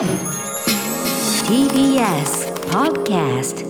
[0.00, 0.08] TBS
[2.70, 3.66] Podcast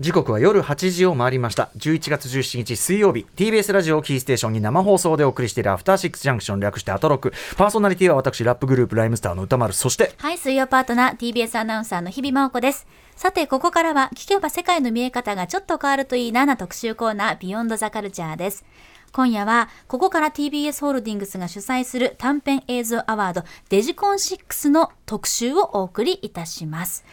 [0.00, 12.88] 時刻は夜8時を回りました11月17日水曜日 TBS ラジオキーステーションに生放送でお送りしているアフターシックスジャンクション略してアトロクパーソナリティは私ラップグループライムスターの歌丸そしてはい、水曜パートナー TBS アナウンサーの日々真央子です。
[13.14, 18.64] さて、ここからは聞けば世界の見え方がちょっと変わるといいなな特集コーナービヨンドザカルチャーです。
[19.12, 27.04] 今夜は、ここから TBS ホールディングスが主催する短編映像アワードデジコン6の特集をお送りいたします。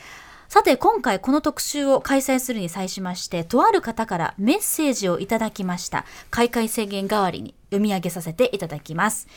[0.48, 6.06] さて、今回この特集を開催するに際しまして、とある方からメッセージをいただきました。
[6.30, 9.28] 開会宣言代わりに読み上げさせていただきます。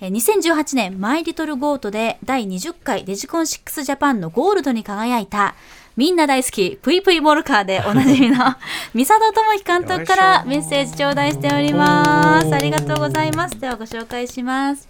[0.00, 5.54] 2018年マイリトルゴートで第20回デジコン6ジャパンのゴールドに輝いた
[5.96, 6.78] みんな大好き。
[6.80, 8.36] ぷいぷいモルカーでおなじみの
[8.94, 12.54] 三佐戸智樹監督からメッセージ頂戴しております。
[12.54, 13.60] ありがとうございます。
[13.60, 14.88] ではご紹介します。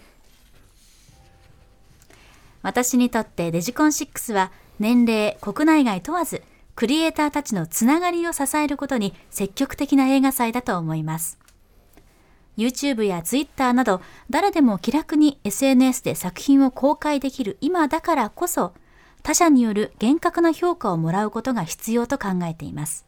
[2.63, 6.43] 私にとってデジコン6は年齢国内外問わず
[6.77, 11.39] クリエイターたちのつながりを支えることに積極的な映画祭だと思います。
[12.57, 18.73] YouTube や Twitter など誰でも気楽に SNS で作品を公開できる今だからこそ
[19.23, 23.07] 他者による厳格な評価をもらうことが必要と考えています。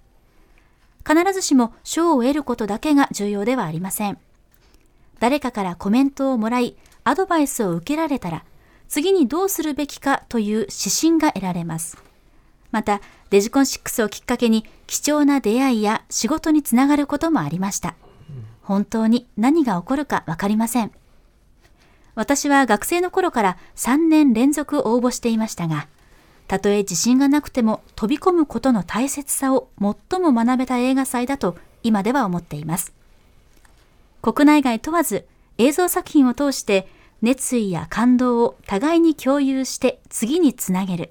[1.07, 4.19] 必ずしも賞を得ることだけが重要ではありません。
[5.21, 8.45] 誰かからコメントをもらいアドバイスを受けられたら
[8.89, 11.99] 次にどうするべきかという指針が得られます。
[12.71, 17.95] またデジコン6をきっかけに貴重な出会いや仕事につながることもありました。
[18.63, 20.93] 本当に何が起こるかわかりません。
[22.15, 25.89] 私は学生の頃から3年連続応募していましたが、
[26.47, 32.93] たとえ自信がなくても飛び込むことの大切さを最も学べた映画祭だと今では思っています。
[34.23, 35.27] 国内外問わず
[35.59, 36.89] 映像作品を通して
[37.23, 41.11] 熱意や感動を互いに共有して次につなげる。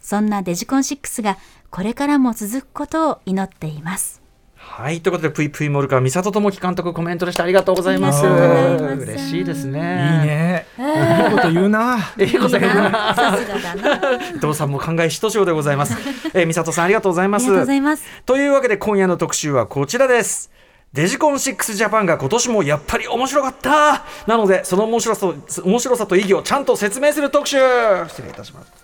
[0.00, 1.38] そんなデジコン6が
[1.70, 4.23] これからも続くことを祈っています。
[4.66, 10.66] はいということでぷいぷいモルカー三佐戸智樹監督コメントでしたありがとうございます嬉しいですねいいね。
[10.78, 11.98] いいこと言うな。
[12.18, 13.14] いいこと言うな。
[14.34, 15.96] 伊藤さんも考えひとしおでございます、
[16.32, 18.04] えー、三佐戸さんありがとうございますありがとうございます。
[18.26, 20.50] というわけで今夜の特集はこちらです。
[20.92, 25.32] デジコン6ジャパンが今年もやっぱり面白かったなのでその面白さ
[25.64, 27.56] 面白さと意義をちゃんと説明する特集
[28.08, 28.83] 失礼いたします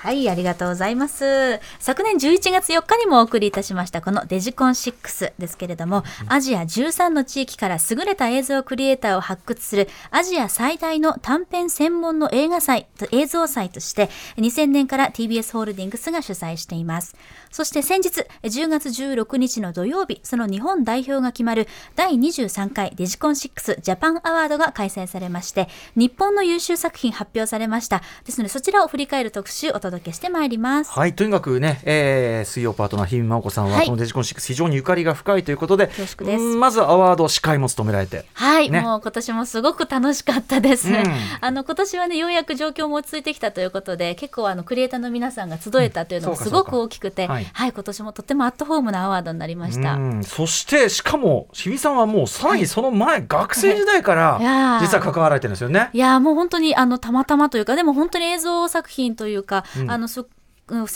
[0.00, 1.60] はい、ありがとうございます。
[1.78, 14.08] 昨年11月4日にもお送りいたしました、このデジコン6ですけれども、アジア13の地域から優れた映像クリエイターを発掘するアジア最大の短編専門の映画祭、映像祭として、
[14.38, 17.14] 2000年から TBS ホールディングスが主催しています。
[17.50, 21.66] そして先日、10月16日の土曜日、その日本代表が決まる
[21.96, 28.02] 第23回デジコン6ジャパンアワードが開催されまして、日本の優秀作品発表されました。
[28.24, 30.92] ですので、そちらを振り返る特集お届けしてまいります。
[30.92, 40.88] はいとにかくね、えー、水曜パートナー日比真央子さんは、はいこのデジコン6非常にゆかりが深いということで恐縮ですうんまずアワード司会も務められてはい、ねもう今年もすごく楽しかったです。
[40.88, 40.96] うん
[41.40, 49.94] あの今年はねようやく状況も落ち着いてきたということで、結構あのクリエイターの皆さんが集えたというのもすごく大きくて、はいはい、今年もとてもアットホームなアワードになりました。
[49.94, 50.24] うん。
[50.24, 54.38] そしてしかも日比さんはもうさらにその前、学生時代から
[54.80, 55.90] 実は関わられてるんですよね。
[55.92, 59.90] いやーもう本当にあのたまたまというかでも本当に映像作品というか、うん。
[59.90, 60.24] あの世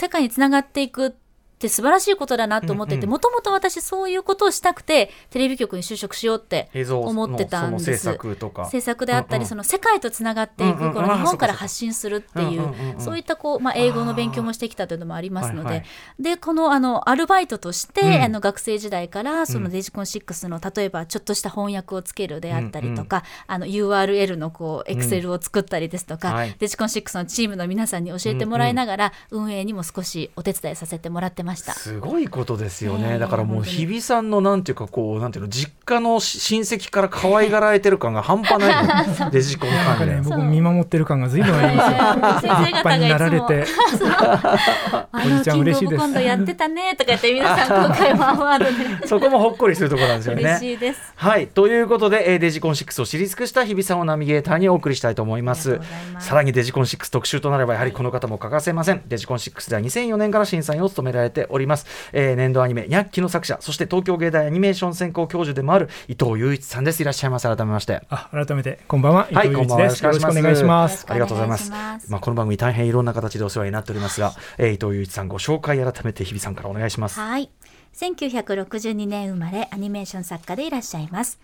[0.09, 1.15] 界につながっていく
[1.55, 3.09] って素晴らしいことだなと思っていてうん。
[3.09, 7.85] うんもともと私そういうことをしたくてテレビ局に就職しようって思ってたんです。
[7.85, 8.65] 制作とか。
[8.65, 9.47] 制作であったり、うんうん。
[9.47, 13.01] その世界とつながっていく、うんうんこの日本から発信するっていう,、うんうんうんうん。
[13.01, 15.85] そういったこう、まあ、英語の勉強もしてきたというのもありますので、はいはい。
[16.19, 18.23] でこのあのアルバイトとして、うん。
[18.23, 26.55] あの学生時代からそのデジコン6の例えばちょっとした翻訳をつけるであったりとか、あの URL のこうエクセルを作ったりですとか、はい。
[26.59, 31.54] デジコン6のチームの皆さんに教えてもらいながら、運営にも少しお手伝いさせてもらってました。
[31.55, 39.29] すごいことですよね、ええだからもう日比さんのなんていうかこうなんていうの実家の親戚から可愛がられてる感が半端ないの。
[39.31, 40.21] デジコン関連。
[40.23, 42.51] 僕見守ってる感がずいぶんありますよ。
[42.51, 43.65] 先生立派になられて。
[44.01, 45.95] あおじちゃん嬉しいです。
[45.95, 48.65] ブコントやってたねとか言って皆さん今回もアワード
[49.01, 50.43] でそこもほっこりするところなんですよね。
[50.43, 51.13] 嬉しいです。
[51.15, 51.47] はい。
[51.47, 55.71] ということで、えーデジコン6を知り尽くした日比さんをナビゲーターにお送りしたいと思います。
[55.71, 56.27] ありがとうございます。
[56.27, 59.01] さらにデジコン6特集となればやはりこの方も欠かせません。
[59.07, 69.27] デジコン6では2004年から審査員を務められております、えー年度アニメ「ニャッキ」の作者そして東京芸大アニメーション専攻教授でもある伊藤雄一さんですいらっしゃいます改めましてあ、改めてこんばんは。
[69.29, 70.01] 伊はい藤祐一です。
[70.01, 71.05] こんばんはよろしくお願いします。
[71.09, 71.71] ありがとうございます
[72.09, 77.49] まあ、この番組大変いろんな形でお世話になっておりますが、えー伊藤有壱さんご紹介改めて日比さんからお願いしますはい。
[77.93, 81.39] 1962年生まれアニメーション作家でいらっしゃいます。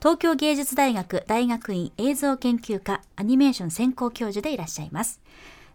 [0.00, 5.20] 東京芸術大学大学院映像研究科アニメーション専攻教授でいらっしゃいます。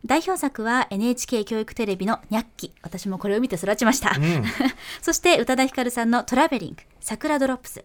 [0.06, 2.74] 代表作は NHK 教育テレビのニャッキ。
[2.82, 4.16] 私もこれを見て育ちました。
[4.18, 4.44] うん
[5.02, 7.84] そして宇多田ヒカルさんの traveling、桜ドロップス。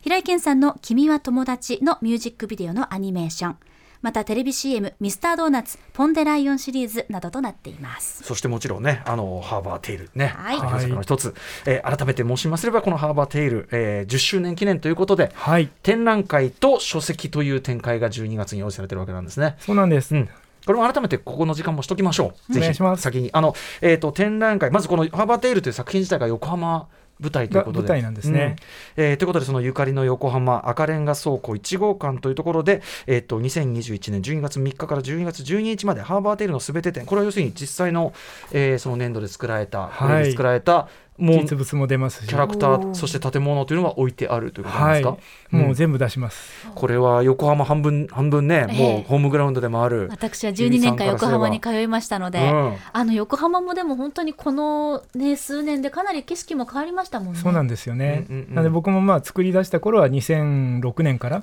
[0.00, 3.56] 平井堅さんの君は友達のミュージックビデオのアニメーション。
[4.02, 8.24] またテレビ CM ミスタードーナツポンデライオンシリーズなどとなっています。
[8.24, 11.34] そしてもちろんね、あのハーバーテイルね、はい代表作の一つ、
[11.66, 19.56] えー改めて申しますれば、このハーバーテイル、えー10周年記念ということで、はい、展覧会と書籍という展開が12月に用意されてるわけなんですね。
[19.58, 20.14] そうなんです。
[20.14, 20.28] うん
[20.70, 22.52] これも改めてここの時間もしときましょう。
[22.52, 23.30] ぜひ先に。
[23.32, 26.86] あの、えー、と展覧会まずこの「ハーバーテイル」という作品自体が横浜
[27.18, 27.88] 舞台ということで。
[27.88, 28.56] が舞台なんですね。
[28.96, 29.04] うん。
[29.04, 38.12] えーということでそのゆかりの横浜赤レンガ倉庫1号館というところで、えー、と2021年12月3日から12月12日までハーバーテイルのすべて展これは要するに実際の、
[38.52, 40.30] えーその年度で作られた、はい。
[40.30, 40.88] 作られた
[41.20, 42.28] もう実物も出ますし。
[42.28, 45.16] キャラクターそして建物というのが置いてあるということなんですか、は
[45.52, 46.66] い、もう全部出します。
[46.74, 48.94] これは横浜半分半分ね、ええ。
[48.94, 50.08] もうホームグラウンドでもある。
[50.10, 52.76] 私は12年間横浜に通いましたので、うん。
[52.92, 57.40] あの横浜もでも本当にこの、ね、数年でかなり景色も変わりましたもんね。
[57.40, 58.26] そうなんですよね。
[58.28, 58.54] うんうんうん。
[58.54, 61.42] なので僕もまあ作り出した頃は2006年から、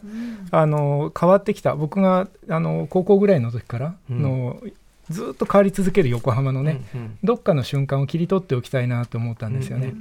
[0.52, 1.76] あの変わってきた。
[1.76, 4.60] 僕があの高校ぐらいの時からの、
[5.10, 7.18] ずっと変わり続ける横浜のね、うんうん。
[7.24, 9.94] どっかの瞬間を切り取っておきたいなと思ったんですよね。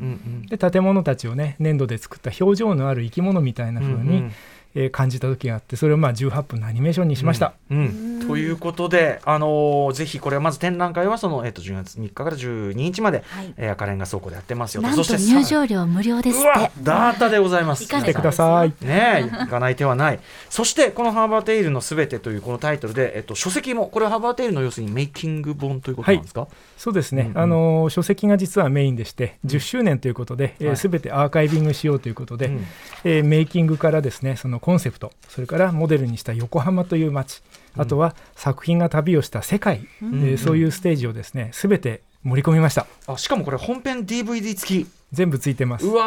[0.49, 4.33] で建物たちをね粘土で作った表情のある生き物みたいな風に、うんうん
[4.77, 7.55] えー感じた時があってそれをまあ18分のアニメーションにしました。
[7.71, 8.25] うん。
[8.29, 13.55] ということで、あのーぜひこれはまず展覧会はその、えっと10月3日から12日まで、はい。
[13.57, 14.89] えー赤レンガ倉庫でやってますよと。
[14.89, 16.71] なんと入場料無料ですうわって。
[16.83, 17.87] ダータでございます。
[17.89, 18.69] 来てください。
[18.85, 20.21] ねえ行かない手はない。
[20.51, 23.87] そしてこの「ハーバーテイルのすべて」というこのタイトルで、えっと、書籍も。
[23.87, 27.39] これはハーバーテイルの要するにメイキング本ということなんですか、そうですね、うんうん。
[27.39, 30.77] あの書籍が実はメインでして10周年ということで、えはい。
[30.77, 32.67] ー、全てアーカイビングしようということで、うん。
[33.05, 37.41] えーメイキングからですねそのコンセプトそれからモデルにした横浜という街
[37.77, 39.83] あとは作品が旅をした世界、ん。
[39.83, 42.89] えーそういうステージをですね全て盛り込みました。
[43.07, 44.87] あしかもこれ本編 DVD 付き。
[45.13, 45.87] 全部ついてます。
[45.87, 46.05] うわ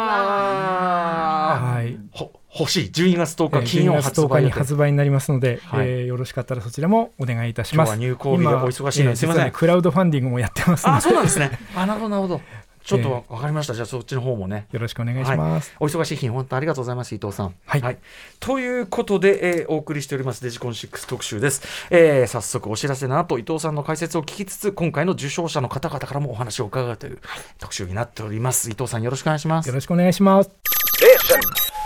[1.57, 1.75] ー。
[1.75, 1.97] はい。
[2.11, 2.89] ほ欲しい。
[2.89, 5.87] 12月10えー日金曜12月10日に発売になりますので、はい。
[5.87, 7.89] えーよろしかったらそちらもお願いいたします。
[7.95, 11.51] 今日は入稿日がお忙しいの今にすいませんねクラウドファンディングもやってますのあでそうなんですね。
[11.75, 12.41] あなるほどなるほど
[12.83, 14.67] ちょっとわかりました、じゃあそっちの方もね。
[14.71, 17.53] よろしくお願いします、お忙しい日に本当ありがとうございます伊藤さん。
[17.65, 17.97] はい。
[18.39, 27.19] ということで、えーお送りしておりますデジコン6特集です、えー早速お知らせの後伊藤さんの解説を聞きつつ今回の受賞者の方々からもお話を伺うという
[27.59, 28.69] 特集になっております。
[28.69, 29.67] 伊藤さんよろしくお願いします。
[29.67, 30.49] よろしくお願いします。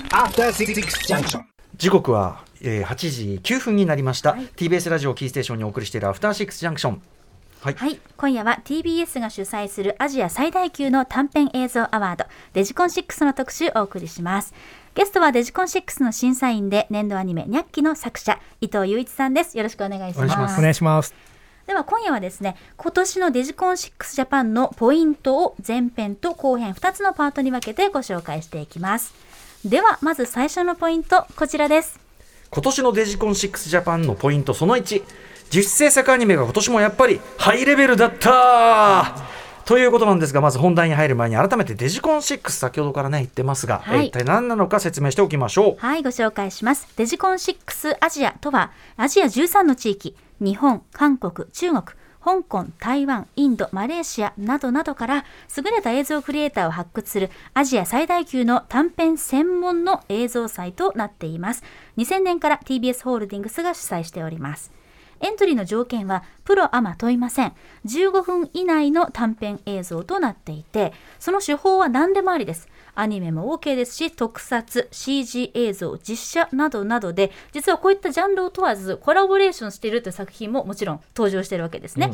[0.10, 1.42] After Six Junction.
[1.76, 7.02] 時刻は、えー8時9分になりました、TBS ラジオキーステーションにお送りしているアフターシックスジャンクション
[7.64, 14.54] はい、はい、今夜は TBS が主催するアジア最大級の短編映像アワードデジコン6の特集をお送りします。
[14.96, 19.58] ゲストはデジコン6の審査員で年度アニメニャッキの作者伊藤雄一さんです。
[19.58, 20.28] よろしくお願いします。
[20.28, 20.60] お願いします。
[20.60, 21.16] お願いします。
[21.66, 29.14] では今夜はですね今年のデジコン6ジャパンのポイントを前編と後編2つのパートに分けてご紹介していきます。
[29.64, 31.98] ではまず最初のポイントこちらです。
[32.50, 35.02] 今年のデジコン6ジャパンのポイントその1
[35.52, 39.16] 自主制作アニメが今年もやっぱりハイレベルだった
[39.66, 46.88] ということなんですがまず本題に入る前に改めてデジコン6先ほどからね言ってますが、はいえー一体何なのか説明しておきましょうはい、ご紹介します。
[46.98, 51.84] デジコン6アジアとは、アジア13の地域、日本、韓国、中国、
[52.24, 55.26] 香港、台湾、インド、マレーシアなどなどから
[55.56, 61.64] 優れた映像クリエイターを発掘するアジア最大級の短編専門の映像祭となっています。
[61.98, 64.72] 2000年から TBS ホールディングスが主催しております。
[65.24, 67.54] エントリーの条件はプロアマ問いません。
[67.86, 72.68] 15分以内の短編映像となっていてその手法は何でもありです。
[72.96, 82.12] アニメも OK ですし特撮 CG 映像実写などなどで実はこういったジャンルを問わずコラボレーションしているという作品ももちろん登場しているわけですね、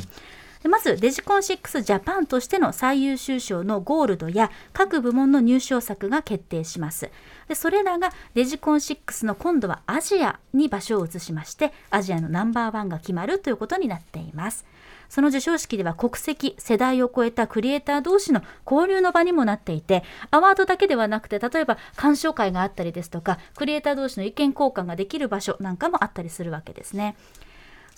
[0.64, 7.10] でまずデジコン6ジャパンとしての最優秀賞のゴールドや各部門の入賞作が決定します
[7.50, 14.66] でそれらがデジコン6の今度はアジアに場所を移しましてアジアのナンバーワンが決まるということになっています。
[15.10, 27.16] その授賞式では国籍世代を超えたクリエイター同士の交流の場にもなっていてアワードだけではなくて例えば鑑賞会があったりですとかクリエイター同士の意見交換ができる場所なんかもあったりするわけですね。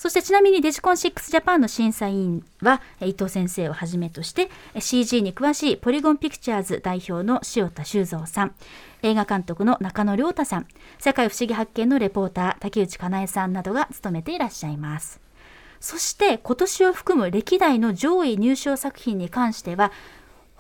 [0.02, 8.56] そしてちなみにデジコン6ジャパンの審査委員は伊藤先生をはじめとして CG に詳しいポリゴンピクチャーズ代表の塩田修造さん
[9.04, 10.68] 映画監督の中野亮太さん
[10.98, 15.22] 世界不思議発見のレポーター竹内かなえさんなどが務めていらっしゃいます。
[15.80, 19.92] そして今年を含む歴代の上位入賞作品に関しては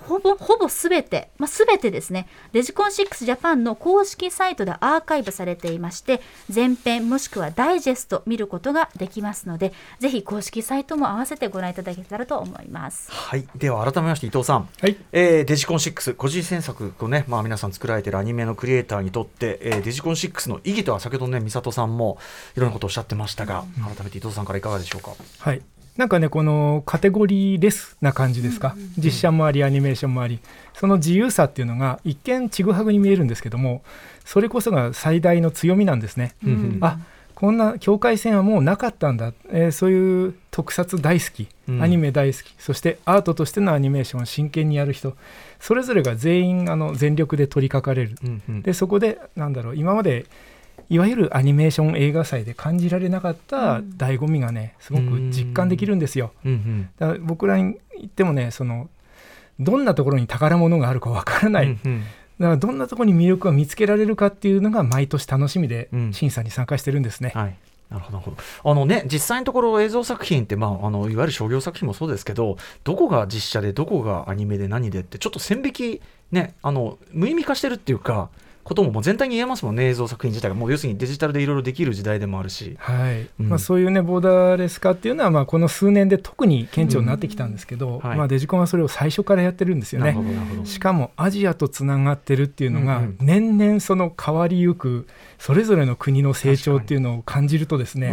[0.07, 6.21] ほぼほぼすべて、まあ、すべてですね、デジコン6ジャパンの公式サイトでアーカイブされていまして、
[6.53, 13.11] 前編もしくはダイジェスト見ることができますので、ぜひ公式サイトも合わせてご覧いただけたらと思います。
[13.11, 14.97] はい、では改めまして伊藤さん、はい。
[15.11, 22.17] えーデジコン6個人制作をね、まあ、皆さん作られているアニメのクリエイターにとって、えーデジコン6の意義とは先ほどね美里さんも
[22.55, 23.65] いろんなことをおっしゃってましたが、
[23.95, 25.11] 改めて伊藤さんからいかがでしょうか？
[25.39, 25.61] はい、
[25.97, 30.39] なんかねこのカテゴリーレスな感じですか、実写もありアニメーションもあり。
[30.73, 33.83] その自由さっていうのが一見ちぐはぐに見えるんですけども
[34.25, 36.33] それこそが最大の強みなんですね。
[36.43, 36.97] うんあ
[37.35, 41.47] こんな境界線はもうなかったんだ、えーそういう特撮大好き。
[41.67, 41.81] うん。
[41.81, 45.15] アニメ大好き、そしてアートとしてのアニメーションを真剣にやる人。
[45.59, 48.15] それぞれが全員あの全力で取り掛かれる。
[48.23, 48.61] うんうん。
[48.61, 50.27] でそこでなんだろう今まで
[50.91, 56.33] いわゆるアニメーション映画祭で感じられなかった醍醐味がねすごく実感できるんですよ。
[56.43, 56.89] うんうん。
[56.99, 58.89] だから僕らに言ってもねその
[59.57, 62.01] どんなところに宝物があるかわからない、だうんうん。
[62.41, 66.13] からどんなところに魅力が見つけられるかっていうのが毎年楽しみでうん。
[66.13, 67.31] 審査に参加してるんですね。
[67.33, 67.55] はい。
[67.89, 68.31] なるほどなるほ
[68.63, 68.71] ど。
[68.71, 76.01] あのね実際のところ映像作品って、まあ、あのいわゆる商業作品もそうですけどどこが実写でどこがアニメで何でってちょっと線引き
[76.33, 78.29] ねあの無意味化してるっていうか
[78.63, 80.55] ことももう全体に言えますもんね映像作品自体が。
[80.55, 82.75] もう要するにデジタルでいろいろできる時代でもあるし。
[82.79, 83.27] はい。
[83.39, 83.49] うん。
[83.49, 87.99] まあ、そういうねボーダーレス化っていうのは、まあ、この数年で特に顕著になってきたんですけど、うん。
[87.99, 88.17] はい。
[88.17, 90.11] まあ、デジコンはそれを最初からやってるんですよね。
[90.11, 90.23] なるほ。
[90.23, 90.65] どなるほど。
[90.65, 95.07] しかもアジアとつながってるっていうのが、年々その変わりゆく
[95.39, 98.09] それぞれの国の成長っていうのを感じるとですね、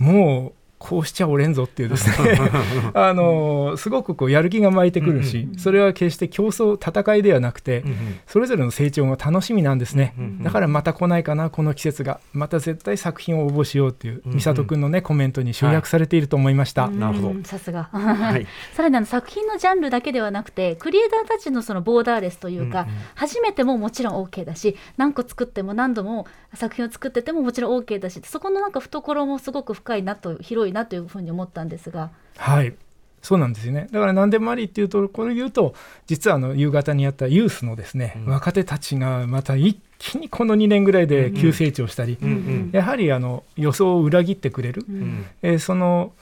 [0.00, 0.16] うんうん。
[0.16, 0.52] もう
[0.86, 2.38] こうしちゃおれんぞっていうですね。
[2.94, 7.82] あのすごくこうやる気が湧いてくるし、それは決して競争戦いではなくて、
[8.26, 12.20] それぞれの成長が楽しみなんですね、だからまた来ないかなこの季節が。
[12.32, 17.28] また絶対作品を応募しようっていう美里君のねコメントに集約されていると思いました、なるほど。
[17.30, 17.88] うんさすが。
[17.92, 18.46] はい。
[18.74, 32.10] さらにあの作品のジャンルだけではなくてクリエイターたちのそのボーダーレスというか、うんうん初めてももちろん OK だし何個作っても何度も作品を作っててももちろん OK だしそこのなんか懐もすごく深いなと広いなというふうに思ったんですが。
[32.36, 32.74] はい。
[33.22, 33.88] そうなんですよね。
[33.90, 35.74] だから何でもありっていうところで言うと
[36.06, 38.32] 実はあの夕方にやったユースのですね、うん。
[38.32, 42.70] 若手たちがまた一気にこの2年ぐらいで急成長したり、うんうん。
[42.72, 44.94] やはりあの予想を裏切ってくれる、うん。
[44.94, 46.12] うんえーその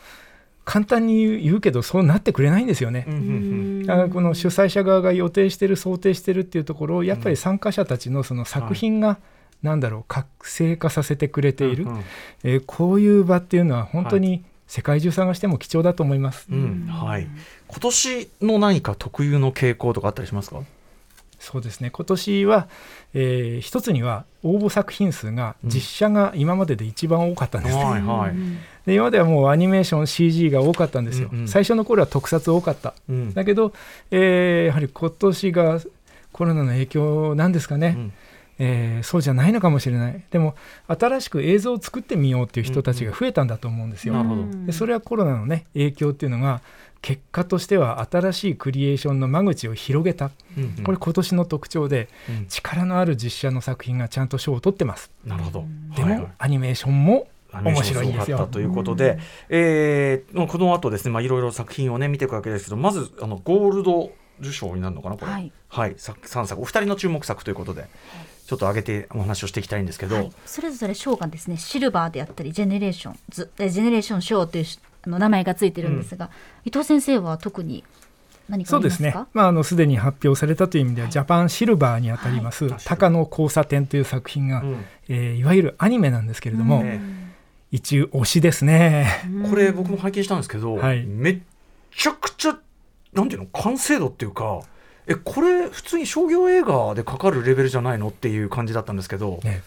[0.67, 3.05] 簡単に言うけどそうなってくれないんですよね。
[3.07, 9.19] うんうんだからこの主催者側が予定してる想定してるっていうところをやっぱり参加者たちのその作品が、
[9.64, 12.04] なんだろう活性化させてくれている、うんうん。
[12.44, 16.47] えーこういう場っていうのは本当に世界中探しても貴重だと思います。
[16.50, 17.26] うんはい、
[17.68, 20.62] 今年の何か特有の傾向とかあったりしますか？
[21.38, 21.90] そうですね。
[21.90, 22.68] 今年は、
[23.12, 28.35] えー一つには応募作品数が実写が今までで一番多かったんですね、はいはい、
[28.87, 31.49] で今まではもうアニメーション CG が多かったんですよ、うんうん。
[31.49, 32.94] 最初の頃は特撮多かった。
[33.09, 33.35] うん。
[33.35, 33.73] だけど、
[34.11, 35.80] えーやはり今年が
[36.33, 38.12] コロナの影響なんですかね、うん
[38.59, 40.23] えーそうじゃないのかもしれない。
[40.31, 40.55] でも
[40.89, 44.67] 新しく映像を作ってみようっていう人たちが増えたんだと思うんですよ、なるほど。
[44.67, 46.63] でそれはコロナのね影響っていうのが
[47.03, 50.31] 結果としては新しいクリエーションの間口を広げた。
[50.57, 50.85] うんうん。
[50.85, 52.47] これ今年の特徴でうん。
[52.49, 55.11] 力のある実写の作品がちゃんと賞を取ってます。
[55.27, 55.65] なるほど。
[55.97, 56.21] ではいはい。
[56.21, 58.25] もアニメーションも面白いんですよ。
[58.25, 59.19] すごかったということで、
[59.49, 65.31] えーまあこの後ですね、まあ、いろいろ作品をね見ていくわけですけどまずあのゴールド受賞になるのかなこれ。
[65.31, 65.53] はい。
[65.69, 67.87] はい、さ3作お二人の注目作ということで
[68.47, 73.51] ちょっと上げてお話をしていきたいんですけど、はい、それぞれ賞がですねシルバーであったりジェネレーションズ。
[73.59, 76.31] えジェネレーション賞というしあの名前がついてるんですが、
[76.65, 77.85] 伊藤先生は特に
[78.49, 82.81] 何かそうですね、まあ、あのすでに発表されたという意味では、ジャパンシルバーにあたります、はい。
[82.85, 84.85] 高野交差点という作品が、うん。
[85.09, 87.25] えーいわゆるアニメなんですけれども、ね
[87.71, 89.09] 一応推しですね。
[89.51, 91.05] これ僕も拝見したんですけど、はい。
[91.05, 91.39] めっ
[91.97, 92.57] ちゃくちゃ
[93.15, 94.61] なんていうの完成度っていうか
[95.07, 99.63] えこれ普通に商業映画でかかるレベルじゃないのっていう感じだったんですけど、ね。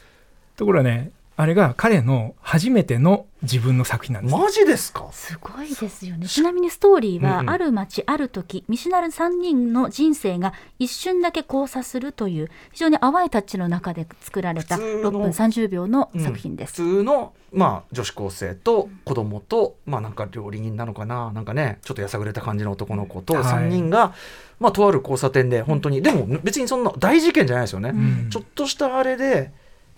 [0.56, 4.36] ところがねあれが彼の初めての自分の作品なんです。
[4.36, 5.08] マジですか？
[5.12, 6.26] すごいですよね。
[6.26, 21.32] ちなみにストーリーは、うんうんある町ある時見知らぬ3人の人生が一瞬だけ交差するという非常に淡いタッチの中で作られた普通の6分30秒のうん作品です、普通の、まあ、女子高生と子供と、まあ、なんか料理人なのかな？
[21.34, 23.44] なんかねちょっとやさぐれた感じの男の子とはい。
[23.44, 24.16] 3人が、
[24.60, 26.02] まあ、とある交差点で本当に。
[26.02, 28.30] でも別にそんな大事件じゃないですよね、うん。
[28.30, 29.52] ちょっとしたあれで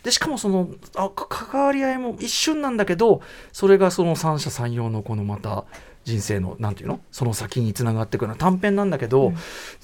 [0.04, 5.66] でしかもそのあか関わり合いも一瞬なんだけどそれがその三者三様のこのまた
[6.06, 7.02] 人生のなんていうの？
[7.12, 9.34] その先につながっていくような短編なんだけど、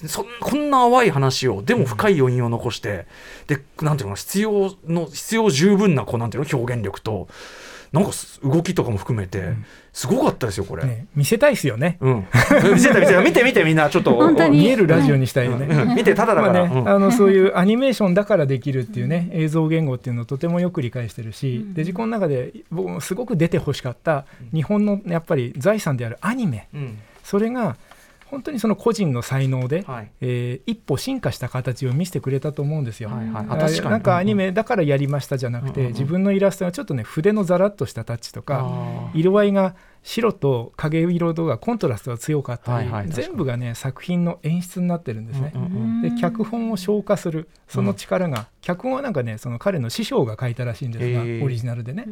[0.06, 3.06] そんこんな淡い話をでも深い余韻を残して、
[3.46, 4.16] でなんていうの？
[4.16, 6.58] 必要の必要十分なこうなんていうの？
[6.58, 7.28] 表現力と。
[7.96, 9.64] なんかす動きとかも含めてん。
[9.94, 11.96] すごかったですよこれ、ね、見せたいですよね。
[12.00, 12.26] うん。
[12.74, 15.66] 見せて見せて見て見てみんなちょっと見えるラジオにしたいよね。
[15.74, 15.94] うん。
[15.94, 16.88] 見てただだまあから、ね、うん。
[16.88, 26.68] あのそういうアニメーションだからできるっていうね、映像言語っていうのをとてもよく理解してるし、デジコンの中で僕もすごく出てほしかった日本のやっぱり財産であるアニメ。
[26.74, 26.98] うん。
[27.24, 27.76] それが
[28.30, 30.10] 本当にその個人の才能で、はい。
[30.20, 33.10] えー一歩進化した形を見せてくれたと思うんですよ。
[33.10, 33.90] はいはい、確かに。
[33.90, 35.92] なんかアニメだからやりましたじゃなくて、うんうんうん。
[35.92, 45.52] 自分のイラストがちょっとね筆のザラッとしたタッチとか、色合いが白と影色とかコントラストが強かったり、はいはい全部がね作品の演出になってるんですね。
[45.54, 51.44] うんうんで脚本を消化するその力が、脚本はなんかねその彼の師匠が書いたらしいんですが、へー。
[51.44, 52.06] オリジナルでね、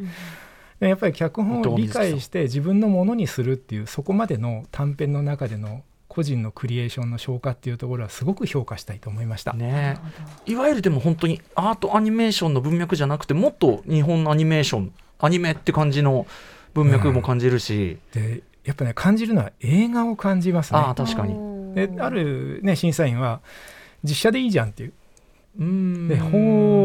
[0.79, 5.83] でやっぱり脚本を理解して自分のものにするっていうそこまでの短編の中での
[6.15, 9.51] 個人のクリエーションの消化っていうところはすごく評価したいと思いました。
[9.51, 9.97] ね。
[10.45, 16.25] いわゆるでも本当にアートアニメーションの文脈じゃなくてもっと日本のアニメーションアニメって感じの
[16.73, 20.79] 文脈も感じるし、でやっぱね感じるのは映画を感じますね。
[20.79, 21.75] ああ確かに。
[21.75, 23.41] である、ね、審査員は
[24.03, 24.93] 実写でいいじゃんっていう。
[25.59, 26.07] うん。
[26.07, 26.29] でほ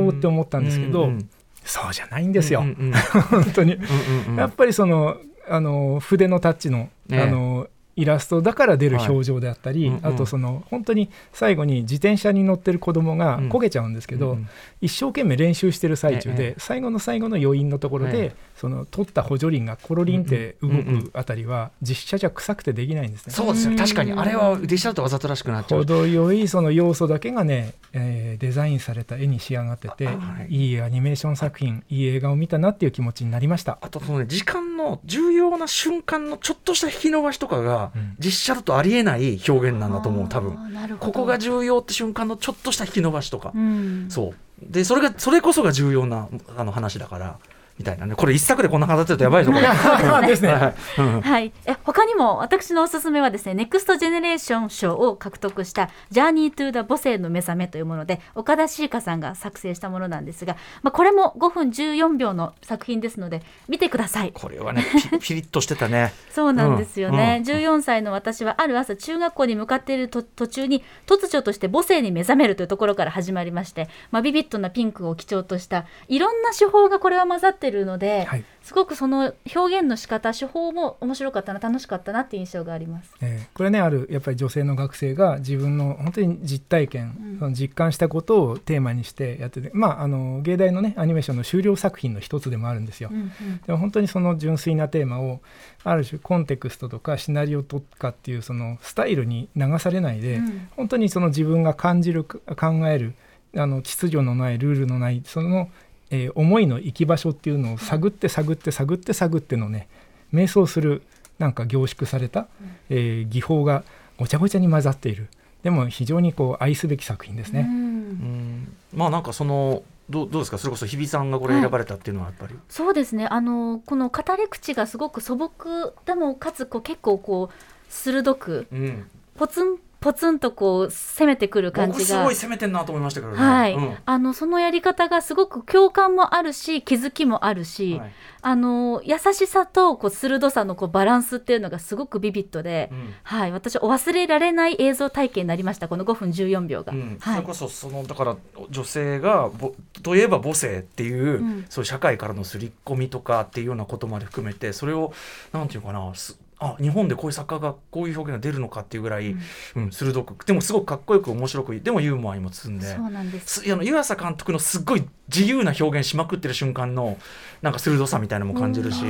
[0.09, 1.31] ーって思ったんですけどうんうん
[1.63, 2.93] そうじゃないんですよ、うんうん
[3.31, 3.75] 本当に。
[3.75, 5.19] うんうんうんやっぱりその
[5.49, 7.69] あの筆のタッチの,、ねあの
[8.01, 10.15] イラストだから出る表情であったり、はいうんうん。
[10.15, 13.49] あとその本当に最後に自転車に乗ってる子供がうん。
[13.51, 14.49] 焦げちゃうんですけど、うんうん。
[14.81, 16.55] 一生懸命練習してる最中で、ええ。
[16.59, 23.33] 最後の最後の余韻のところで、えその取った補助輪がコロリンって動くあたりは実写じゃ臭くてできないんですね。
[23.33, 23.77] そうですよ。
[23.77, 24.13] 確かに。
[24.13, 25.81] あれはデジタルとわざとらしくなっちゃう。
[25.81, 30.13] 程よいその要素だけがね、えーデザインされた絵に仕上がってて、は
[30.49, 30.55] い。
[30.55, 33.79] い、いアニメーション作品いい映画を見たなっていう気持ちになりました。
[33.81, 38.17] あとそのね時間の重要な瞬間のちょっとした引き伸ばしとかが、うん。
[38.19, 40.57] 実写だとありえない表現なんだと思う多分。
[40.99, 44.07] ここが重要って瞬間のちょっとした引き伸ばしとか、うん。
[44.09, 44.35] そう。
[44.63, 47.39] でそれがそれこそが重要なあの話だから
[47.81, 48.15] みたいなね。
[48.15, 50.27] これ一作でこんな話ってるとやばいぞこれ。
[50.29, 50.49] ですね。
[50.49, 50.61] はい。
[50.61, 51.21] はいうん。
[51.23, 64.33] はい、え他にも私のおすすめはですねネクストジェネレーション賞を獲得した「Journey to the 母性の目覚め」というもので岡田詩歌さんが作成したものなんですが、まあ、これも5分14秒の作品ですので見てください。
[64.35, 66.13] これはねピ ピリッとしてたね。
[66.31, 67.57] そうなんですよね、うん。
[67.57, 67.61] うん。
[67.61, 78.45] 14歳の私はある朝中学校に向かっていると途中に突如として母性に目覚めるというところから始まりまして、まあ、ビビッドなピンクを基調としたいろんな手法がこれは混ざってるので、はい。
[78.63, 83.13] すごくその表現の仕方手法も面白かったな楽しかったなっていう印象があります。
[83.21, 87.39] えーこれねあるやっぱり女性の学生が自分の本当に実体験、うん。
[87.39, 93.11] その実感したことをテーマにしてやっててまああの芸大のねアニメーションの終了作品の一つでもあるんですよ。
[93.13, 93.61] うんうん。
[93.67, 95.41] でも本当にその純粋なテーマを
[95.85, 100.69] ある種コンテクストとかシナリオとかっていうそのスタイルに流されないで、うん。
[100.77, 102.41] 本当にその自分が感じる考
[102.89, 103.15] える
[103.57, 105.71] あの秩序のないルールのないその、
[106.11, 109.89] えー思いの行き場所っていうのを探って探って探って探ってのね
[110.33, 111.03] 瞑想する
[111.39, 112.49] なんか凝縮された、
[112.89, 113.85] えー技法が
[114.19, 115.29] ごちゃごちゃに混ざっている。
[115.63, 117.67] でも非常にこう愛すべき作品ですね。
[117.69, 117.75] うん。
[117.75, 118.77] うん。
[118.95, 120.59] まあなんかそのどうどうですか？
[120.59, 123.27] それこそ日比さんがこれ選ばれたっていうのはやっぱり、そうですね。
[123.27, 127.55] あのこの語り口がすごく素朴でもかつこう結構こう
[127.89, 129.11] 鋭くうん。
[129.37, 132.21] ポツンポツンとこう攻めてくる感僕じが。
[132.21, 133.39] すごい攻めてんなと思いましたけどね。
[133.39, 133.97] はい、うん。
[134.07, 138.13] あのそのやり方がすごく共感もあるし気づきもあるし、はい。
[138.43, 143.15] あの優しさとこう鋭さのこうバランスっていうのがすごくビビッドで、うん。
[143.25, 147.19] はい、私お忘れられない映像体験になりましたこの5分14秒が、うん。
[147.21, 147.35] はい。
[147.35, 148.37] それこそそのだから
[148.71, 151.67] 女性がぼといえば母性っていう、うん。
[151.69, 155.13] そういう社会からの刷り込みとかっていうようなことまで含めてそれを
[155.53, 159.35] なんていうかなすあ日本でこういう作家がこういう表現が出るのかっていうぐらい、
[159.75, 159.91] うん。
[159.91, 160.45] 鋭く。
[160.45, 162.95] でもすごくかっこよく面白くでもユーモアにも包んで。
[162.95, 163.63] そうなんです。
[163.63, 167.17] すあの湯浅監督のすっごい自由な表現しまくってる瞬間の
[167.63, 169.05] なんか鋭さみたいなのも感じるし、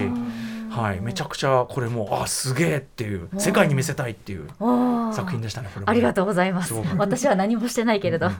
[0.70, 4.48] はい、めちゃくちゃこれもあすげえっていう世界に見せたいっていう
[5.12, 6.74] 作品でしたねありがとうございます。
[6.96, 8.30] 私は何もしてないけれど、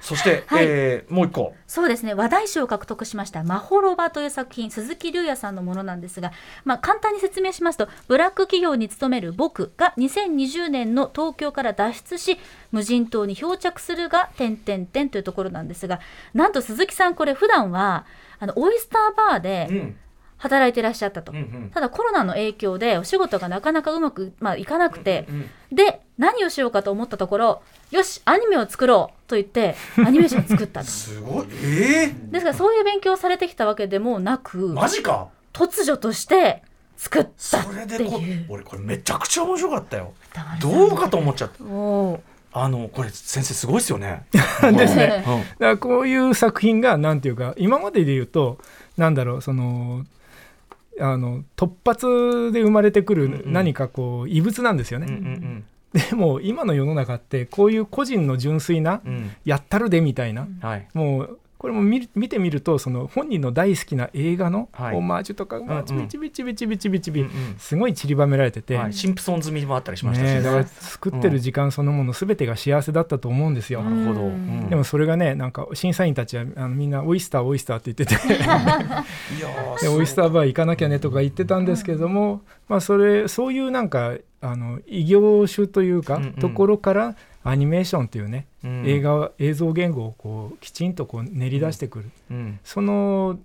[0.00, 0.64] そして、 はい。
[0.66, 1.54] えーもう一個。
[1.66, 2.14] そうですね。
[2.14, 6.32] 話題賞を獲得しました「まほろば」という作品鈴木龍也さんのものなんですが、
[6.64, 12.38] まあ、簡単に説明しますとブラック企業に勤める僕が2020年の東京から脱出し
[12.72, 16.00] 無人島に漂着するが点々点というところなんですが
[16.34, 18.06] なんと鈴木さんこれ普段は
[18.40, 19.96] あのオイスターバーでうん。
[20.42, 21.30] 働いてらっしゃったと。
[21.30, 21.70] うんうん。
[21.72, 30.86] ただコロナの影響でお仕事がなかなかうまく、まあ、いかなくて、うんで何をしようかと思ったところよしアニメを作ろうと言ってアニメーションを作ったと。
[30.90, 31.46] すごい。
[31.64, 35.28] えー、ですからそういう勉強をされてきたわけでもなくマジか。
[35.52, 36.62] 突如として
[36.96, 40.12] 作ったそってれでこいう俺これめちゃくちゃ面白かったよ。
[40.60, 41.64] どうかと思っちゃった。
[41.64, 42.20] おー
[42.52, 44.24] あのこれ先生すごいですよね。
[44.32, 45.24] ですね。
[45.26, 45.40] うん。
[45.40, 48.58] だからこういう作品がなんていうか今までで言うと
[48.96, 50.04] なんだろうその
[51.00, 59.30] あの突発で生まれてくうんうんる何かこう異物なんですよね、うんうんでも今の世の中ってこういう個人の純粋なうんうん。
[59.44, 60.88] やったるでみたいな、はい。
[60.94, 64.96] もうこれも見てみるとその本人の大好きな映画のはい。
[64.96, 67.24] オマージュとかうんがビチビチビチビチビチビ
[67.56, 68.92] すごい散りばめられてて、はい。
[68.92, 70.34] シンプソン済みもあったりしましたしね。
[70.40, 73.84] ねだから作ってる時間そのもの全てが幸せだったと思うんですよ。
[73.84, 74.32] なるほど、
[74.70, 78.22] でもそれがねなんか審査員たちはあのみんなオイスターオイスターって言ってて。
[79.88, 86.32] オイスターバー行かなきゃねとか言ってたんですけども、まあ、それそういうなんかあの異業種というか、うんうん。
[86.32, 88.86] ところからアニメーションっていうね、うん。
[88.86, 92.60] 映画映像言語をこうきちんとこう練り出してくる、うん。
[92.64, 93.38] その、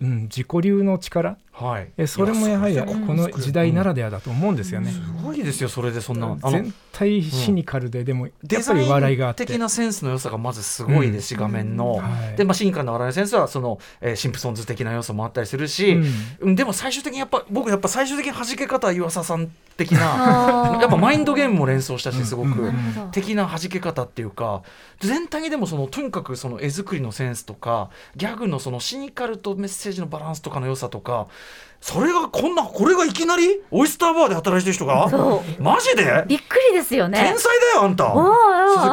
[0.00, 1.88] うん、自己流の力はい。
[1.96, 4.90] えそれもやはりこの時代ならではだと思うんですよね。
[4.90, 6.36] すごいですよそれでそんな。
[6.50, 12.36] 全体シニカルで、でもやっぱり笑いがあインって的なセンスの良さがまずすごいですし、画面の、はい。
[12.36, 15.98] で、まあ、シニカルな笑いのセンスはその、えーシンプソンズ的な要素もあったりするし、
[16.42, 22.70] でも最終的にやっぱ僕やっぱ最終的に弾け方は湯浅さん的なやっぱマインドゲームも連想したしすごく。
[23.12, 24.62] 的な弾け方っていうか
[25.00, 31.28] 全体にでもそのとにかくその絵作りのセンスとかギャグのそのシニカルとメッセージのバランスとかの良さとか
[31.78, 35.08] それがこんなこれがいきなりオイスターバーで働いてる人が？
[35.08, 36.24] そマジで？
[36.26, 37.20] びっくりですよね。
[37.20, 38.12] 天才だよあんた。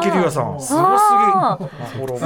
[0.00, 0.60] 木龍也さん。
[0.60, 0.78] すごすぎ。
[0.78, 1.58] あ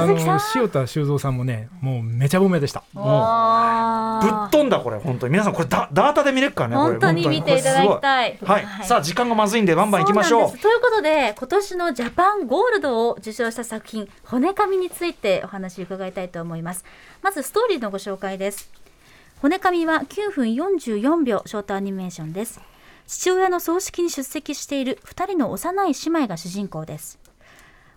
[0.05, 2.83] の塩田修造さんもねもうめちゃ褒めでした。
[2.93, 4.41] あー。
[4.41, 5.31] ぶっ飛んだこれ本当に。
[5.31, 8.37] 皆さんこれダダータで見れるからね本当に見ていただきたい。
[8.43, 10.57] はい、さあ時間がまずいんでバンバン行きましょう。
[10.59, 16.85] ということで今年のジャパンゴールドを受賞した作品「骨紙」についてお話伺いたいと思います。
[17.23, 18.69] まずストーリーのご紹介です
[19.41, 22.59] 骨紙は9分44秒ショートアニメーションです。
[23.07, 27.19] 父親の葬式に出席している2人の幼い姉妹が主人公です。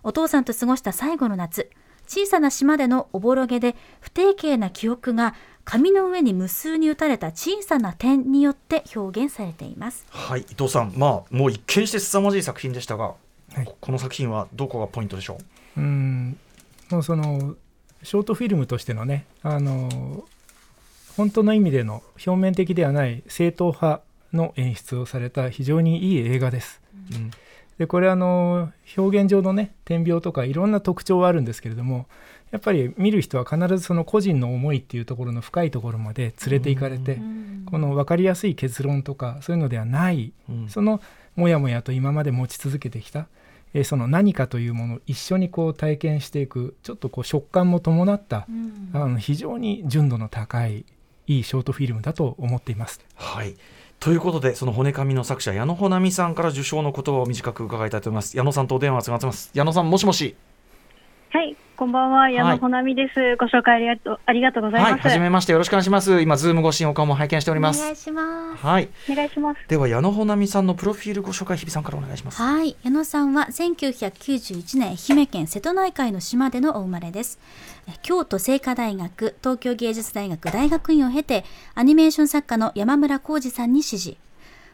[0.03, 1.69] お父さんと過ごした最後の夏
[2.07, 10.05] 小さな島でのおぼろげで不定形な記憶が紙の上に無数に打たれた小さな点によって表現されています。
[10.11, 10.93] はい伊藤さん。
[10.95, 13.15] まあもう一見して凄まじい作品でしたが、
[13.53, 13.69] はい。
[13.81, 15.37] この作品はどこがポイントでしょ
[15.75, 15.81] う？
[15.81, 16.37] うん。
[16.89, 17.55] もうその
[18.01, 20.23] ショートフィルムとしてのねあの
[21.17, 24.01] 本当の意味での表面的ではない正統派
[24.33, 26.81] の演出をされた非常にいい映画です。
[27.11, 27.31] うん。
[27.77, 32.05] でこれあの表現上のね点描とかいろんな特徴はあるんですけれども
[32.51, 37.19] やっぱり見る人は必ずその個人の思いっていうところの深いところまで連れて行かれて、
[37.65, 40.69] この分かりやすい結論とかそういうのではないうん。
[40.69, 41.01] その
[41.35, 43.27] もやもやと今まで持ち続けてきた、
[43.73, 48.47] えーその何かというものを一緒にこう体験していくちょっとこう食感も伴った、
[48.93, 50.85] あの非常に純度の高い
[51.27, 52.99] いいショートフィルムだと思っています。
[53.15, 53.55] はい。
[53.99, 58.35] ということでその骨紙の作者矢野穂波さんから受賞の言葉を短く伺いたいと思います。
[58.35, 59.49] 矢野さんとお電話つながってます。
[59.53, 60.35] 矢野さんもしもし。
[61.33, 63.37] はい、こんばんは、矢野ほなみです。
[63.37, 65.07] ご紹介ありがとうありがとうございはいます。
[65.07, 66.21] はじめましてよろしくお願いします。
[66.21, 67.79] 今ズーム越しにお顔も拝見しております。
[67.81, 68.63] お願いします。
[68.63, 68.89] はい。
[69.09, 69.59] お願いします。
[69.67, 72.39] では矢野穂波さんのプロフィールご紹介日比さんからお願いします。
[72.39, 72.75] はい。
[72.83, 77.39] 矢野さんは1991年愛媛県瀬戸内海の島でのお生まれです。
[77.87, 84.19] え京都精華大学東京芸術大学大学院を経てアニメーション作家の山村浩二さんに師事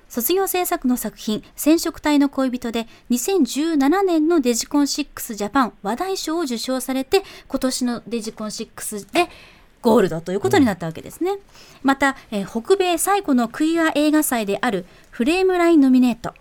[0.10, 9.30] 卒業制作の作品「染色体の恋人」で2017年のデジコン6ジャパン話題賞を受賞されて今年のデジコン6で
[9.82, 11.38] ゴールドということになったわけですね。
[11.84, 16.34] また、えー北米最古のクイア映画祭であるフレームラインノミネート。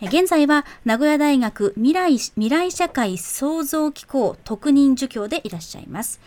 [0.00, 6.20] 現在は名古屋大学未来未来社会創造機構特任助教でいらっしゃいます。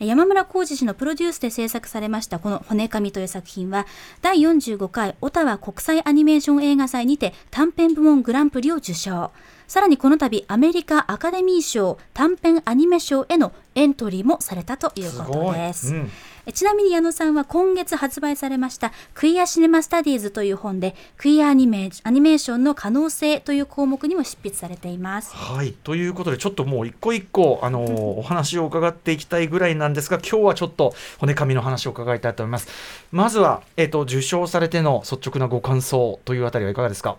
[0.00, 3.86] 山村浩二氏のプロデュースで制作されましたこの骨神という作品は
[4.22, 9.30] 第45回オタワ国際アニメーション映画祭にて短編部門グランプリを受賞。
[9.68, 15.94] さらにこの度アメリカアカデミー賞短編アニメ賞へのエントリーもされたということです。
[15.94, 16.08] うんえ
[16.52, 25.34] ちなみに矢野さんは今月発売されましたクイアシネマスタディーズという本でクイアアニメアニメーションの可能性という項目にも執筆されています。
[25.34, 32.68] はいということでちょっともう一個一個あのーお話を伺っていきたいぐらいなんですが今日はちょっと骨紙の話を伺いたいと思います
[33.12, 37.16] まずはえっ、と受賞されての率直なご感想というあたりはいかがですか？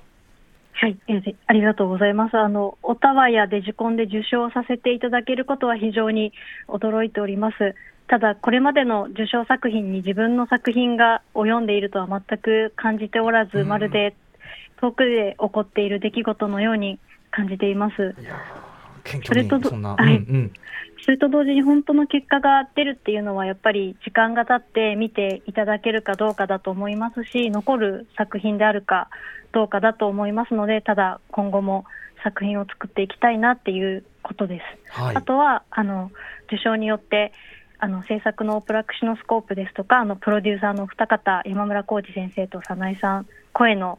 [0.74, 2.38] はい、えーありがとうございます。
[2.38, 6.34] あの、オタワやデジコンで受賞させていただけることは非常に
[6.68, 7.76] 驚いております。
[8.08, 14.16] ただ、これまでの受賞作品に自分の作品が及んでいるとは全く感じておらず、うんまるで
[14.82, 18.16] 遠くで起こっている出来事のように感じています。
[19.24, 20.52] それとはいうんうん
[21.04, 29.10] それと同時に本当の結果が出るっていうのはやっぱり時間が経って見ていただけるかどうかだと思いますし残る作品であるか
[29.52, 31.86] どうかだと思いますのでただ今後も
[32.24, 34.92] 作品を作っていきたいなっていうことです。
[34.92, 36.12] はいあとはあの
[36.46, 37.34] 受賞によって
[37.84, 43.98] あの制作のプラクシノスコープですとかあのプロデューサーのお二方山村浩二先生と早苗さん声の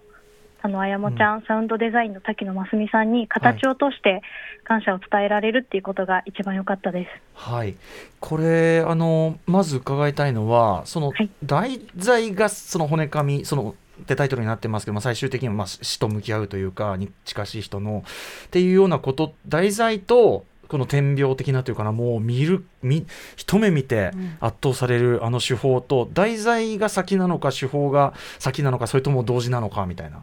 [0.64, 4.22] あのあやもちゃん、サウンドデザインの滝野真澄さんに形を通して
[4.62, 7.10] 感謝を伝えられるっていうことが一番良かったです。
[7.34, 7.74] はい、
[8.20, 11.28] これあのまず伺いたいのはそのはい。
[11.44, 18.04] 題材がその骨紙そのってタイトルになってますけど、まあ、最終的にはまあ死と向き合うというかに近しい人の
[18.46, 23.06] っていうようなこと題材とこの点描的なというかなもう見る見
[23.36, 30.22] 一目見て圧倒されるあの手法と、題材が先なのか手法が先なのかそれとも同時なのかみたいな。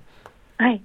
[0.57, 0.81] はい。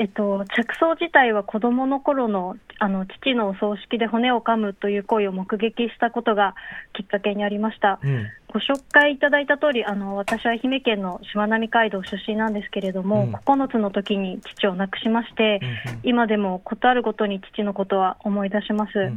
[0.00, 6.54] えっと、着想自体は子供の頃のあの父のお葬式で骨を噛むという行為を目撃したことが
[6.94, 8.00] きっかけにありました。
[8.02, 8.26] うん。
[8.50, 13.34] ご紹介いただいた通り、あの私は愛媛県のしまなみ海道出身なんですけれども、うん。
[13.34, 15.60] 9つの時に父を亡くしまして、
[16.02, 18.98] 今でもことあるごとに父のことは思い出します。
[18.98, 19.16] うんうん。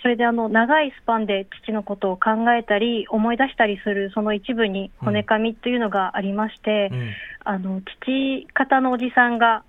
[0.00, 7.10] それであの長いスパンで父のことを考えたり思い出したりするその一部に骨紙というのがありまして、うん。
[7.44, 9.64] あの父方のおじさんが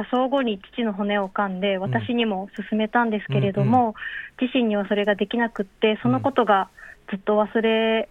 [0.00, 3.94] 火葬後に父の骨を噛んで私にも勧めたんですけれども、
[4.40, 6.70] 自身にはそれができなくってそのことが
[7.10, 8.08] ずっと忘れ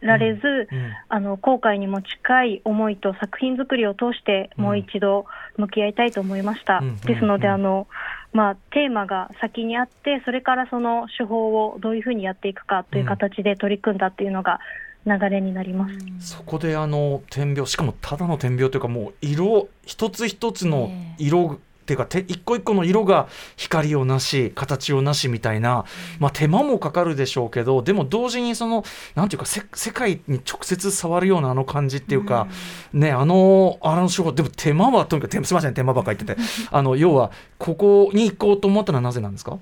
[0.00, 0.92] られず、うん。
[1.08, 6.80] あの後悔にも近い思いと作品作りを通してもう一度向き合いたいと思いました。
[6.82, 6.96] うん。
[7.02, 7.54] ですので、うん。
[7.54, 7.86] あの
[8.32, 14.60] まあ、テーマが先にあってそれからその手法をどういうふうにやっていくかという形で取り組んだっていうのが
[15.06, 15.88] 流れになりま
[16.20, 16.36] す。
[16.36, 25.86] そこであの点描しかもただの点描というかもう色一つ一つの色っていうかて一個一個の色が光をなし形をなしみたいな、
[26.18, 28.84] まあ、手間もかかるでしょうけどでも同時にその
[29.14, 32.46] なんていうかせ世界に直接触るようなあの感じっていうか、
[32.92, 39.58] ねあのあの手法でも手間はとにかく手すみません手間ばっかり言っててあの要はここに行こうと思ったのはなぜなんですか？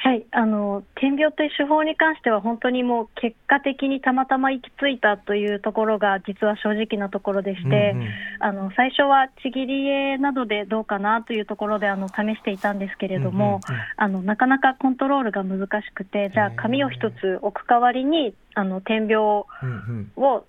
[0.00, 8.08] はい、あの点描という手法に関しては本当にもう結果的にたまたま行き着いたというところが実は正直なところでして、うんうん。
[8.38, 13.84] あの最初はちぎり絵などでどうかなというところであの試していたんですけれども、うんうんうん。
[13.96, 19.46] あのなかなかコントロールが難しくてじゃあ紙を一つ置く代わりにあの点描を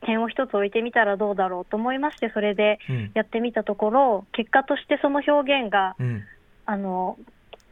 [0.06, 3.12] 点を一つ置いてみたらどうだろうと思いましてそれでうん。
[3.16, 6.24] やってみたところ結果としてその表現がうん。
[6.68, 7.18] あの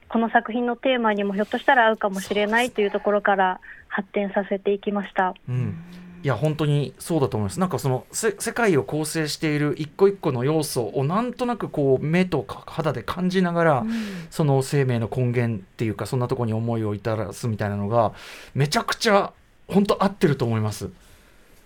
[0.10, 5.34] この作品のテーマにもひょっとしたら合うかもしれないというところから発展させていきました。
[5.50, 5.84] うん
[6.24, 7.60] いや本当にそうだと思います。
[7.60, 13.86] なんかそのせ世界を構成している一個一個の要素をなんとなくこう目とか肌で感じながら、
[14.32, 18.14] その生命の根源っていうかそんなところに思いを至らすみたいなのが
[18.56, 19.32] めちゃくちゃ
[19.68, 20.90] 本当合ってると思います。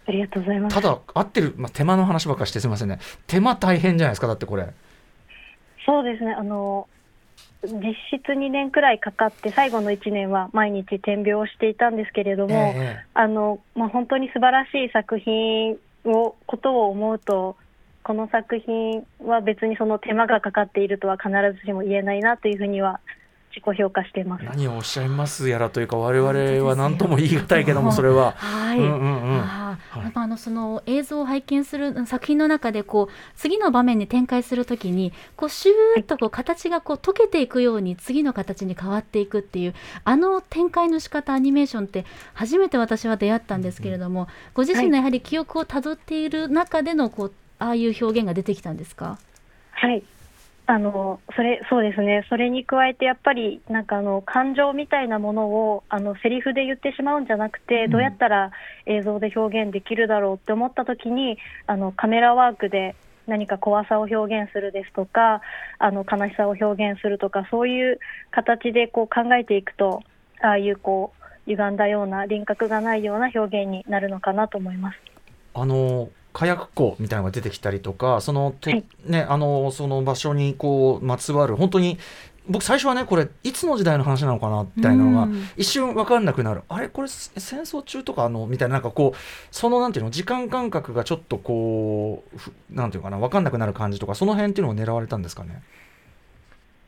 [0.08, 0.76] ありがとうございます。
[0.76, 3.00] ただ合ってる、まあ、手間の話ばっかりしてすみませんね。
[3.28, 4.68] 手間大変じゃないですかだってこれ。
[5.86, 6.88] そうですね、あの
[7.64, 13.06] 実質2年くらいかかって、最後の1年は毎日点描をしていたんですけれども、ええ。
[13.14, 17.56] あのまあ、本当に素晴らしい作品をことを思うと、
[18.04, 23.00] この作品は別にその手間がかかっているとは必ずしも言えないなというふうには
[23.54, 24.46] 自己評価しています。
[24.46, 28.32] 何をおっしゃいますやらというか我々は何とも言い難いけどもそれは。
[28.38, 29.42] はい、うんうんうん。
[29.42, 29.78] あ
[30.14, 39.74] あのその映像を拝見する作品の中でこう次の場面に展開するときにこうシューッとこう形がこう溶けていくように次の形に変わっていくっていう
[40.06, 49.18] あの展開の仕方アニメーションって初めて私は出会ったんですけれども、ご自身のやはり記憶をたどっている中でのこうああいう表現が出てきたんですか？
[49.72, 50.04] はい。
[50.68, 58.52] あのそれそうですね、それに加えて、やっぱりなんかあの感情みたいなものをあのセリフで言ってしまうんじゃなくて、どうやったら
[58.86, 62.96] 映像で表現できるだろうって思ったときにあの、カメラワークで
[63.28, 65.42] 何か怖さを表現するですとか、
[65.78, 70.04] あの悲しさを表現するとか、そういう形でこう考えていくと、
[70.42, 75.00] ああいうこう歪んだような、輪郭がないような表現になるのかなと思います。
[75.54, 78.86] あの火薬庫みたいなのが出てきたりとかそのと、はい。
[79.06, 81.98] ねあのその場所にこうまつわる本当に
[82.50, 85.48] 僕最初はねこれいつの時代の話なのかなみたいなのがうん。
[85.58, 86.62] 一瞬分かんなくなる。
[86.70, 89.18] あれこれせ戦争中とかあのみたいななんかこう
[89.52, 95.62] そのなんていうの時間感覚がちょっとこうふなんていうかな分かんなくなる感じとかその辺っていうのを狙われたんですかね？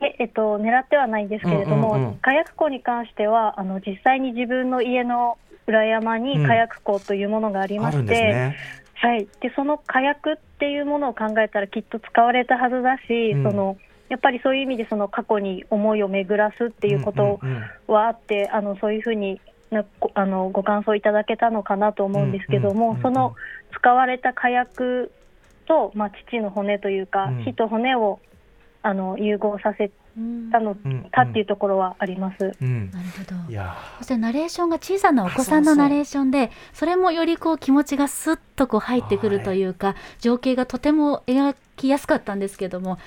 [0.00, 2.14] ええっと、狙ってはないんですけれども、うんうんうん。
[2.16, 8.56] 火薬庫に関してはあの実際に自分の家の裏山に火薬庫というものがありまあるんですして、ね。
[8.94, 13.42] はい、でその火薬っていうものを考えたらきっと使われたはずだし、うん。
[13.42, 13.76] その
[14.08, 17.40] やっぱりそういう意味でその過去に思いを巡らすっていうこと
[17.86, 23.34] はあって、あのそういうふうになごあのご感想いただけたのかなと思うんですけども、その
[23.76, 25.10] 使われた火薬
[25.66, 27.44] と、まあ、父の骨というか、うん。
[27.44, 28.20] 火と骨を
[28.82, 29.90] あの融合させ
[30.50, 31.04] たのうん。
[31.10, 32.52] かっていうところはあります。
[32.60, 32.90] うん。
[32.90, 33.34] なるほど。
[33.98, 42.98] そしてナレーションが小さなお子さんのナレーションでそれもよりこう気持ちがスッとこう入ってくるというか、情景がとても描きやすかったんですけども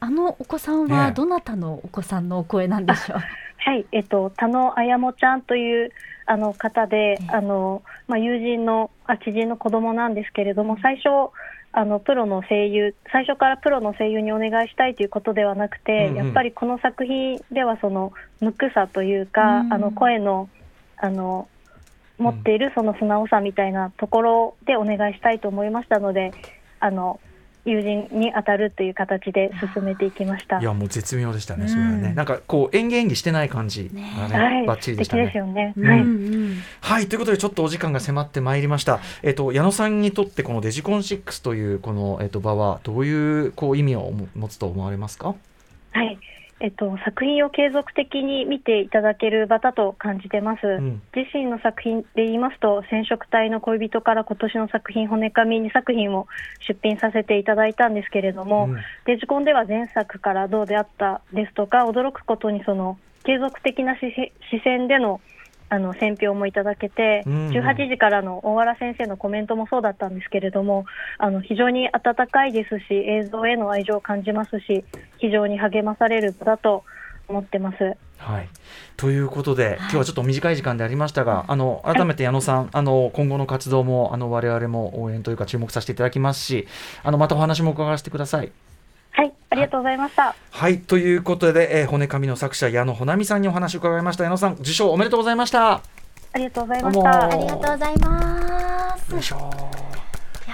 [0.00, 3.18] あのお子さんねはどなたのお子さんのお声なんでしょう、
[3.58, 5.92] はい、えっと、田野あやもちゃんという
[6.26, 11.30] あの方でええ、あの、まあ、友人の、あ、知人の子供なんですけれども、最初、
[11.76, 16.24] あの、プロの声優、最初からプロの声優にお願いしたいということではなくて、うんうん。
[16.26, 19.72] やっぱりこの作品では、その、無垢さというか、うん。
[19.72, 20.48] あの、声の、
[20.96, 21.48] あの、
[22.16, 26.32] 持っているその素直さみたいなところでお願いしたいと思いましたので、
[26.78, 27.18] あの、
[27.64, 30.60] 友人に当たるという形で進めていきました。
[30.60, 35.40] いやもう絶妙でしたね、うんそれはねなんかこう演技演技してない感じねがねはい、バッチリでした素敵ですね。
[35.40, 35.74] よね。
[35.76, 36.00] うんはい。
[36.00, 39.00] うんうんはいということでちょっとお時間が迫ってまいりました。
[39.22, 43.12] えっと矢野さんにとってこのデジコン6というこのえっと場はどうい
[43.46, 45.34] うこう意味を持つと思われますか？
[45.92, 46.18] はい、
[46.60, 50.66] えっと、作品を継続的に見ていただける場だと感じてます。
[50.66, 56.26] ん自身の作品で言いますと、染色体の恋人から今年の作品、骨紙2作品を
[56.66, 64.12] 出品させていただいたんですけれども、うんデジコンでは前作からどうであったですとか、驚くことにその継続的な視
[64.62, 65.20] 線での
[65.68, 70.86] あの選評もいただけて、うんうん18時からの大原先生のコメントもそうだったんですけれども、
[71.18, 74.84] あの非常に温かいですし、映像への愛情を感じますし、
[75.18, 76.84] 非常に励まされる場だと
[77.28, 77.96] 思ってます。
[78.18, 78.48] はい、
[78.96, 86.66] ということで、今日はちょっと短い時間でありましたが、あの改めて矢野さん、あの今後の活動もあの我々も応援というか注目させていただきますし、
[87.02, 88.52] あのまたお話も伺わせてください。
[89.16, 90.34] はい、ありがとうございました。
[90.50, 94.24] はい、ということで、えー骨紙の作者矢野穂波さんにお話を伺いました。
[94.24, 95.74] 矢野さん、受賞おめでとうございました。
[95.74, 95.82] あ
[96.38, 97.24] りがとうございました。
[97.24, 99.12] ありがとうございます。
[99.12, 99.50] よいしょ。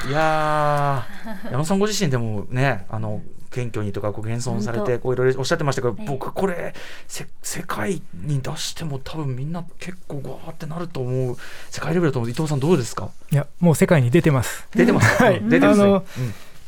[0.09, 1.53] いやー。
[1.53, 6.75] 矢野さんご自身でもねあの謙虚にとかこう謙遜されてこういろいろおっしゃってましたけど、ええ僕これ
[7.09, 11.37] せ世界に出しても多分みんな結構わーってなると思う
[11.71, 12.31] 世界レベルだと思う。
[12.31, 13.09] 伊藤さんどうですか？
[13.33, 14.69] いやもう世界に出てます。
[14.73, 15.39] 出てます、 はい。
[15.39, 15.85] うん出てますね。
[15.85, 16.05] あの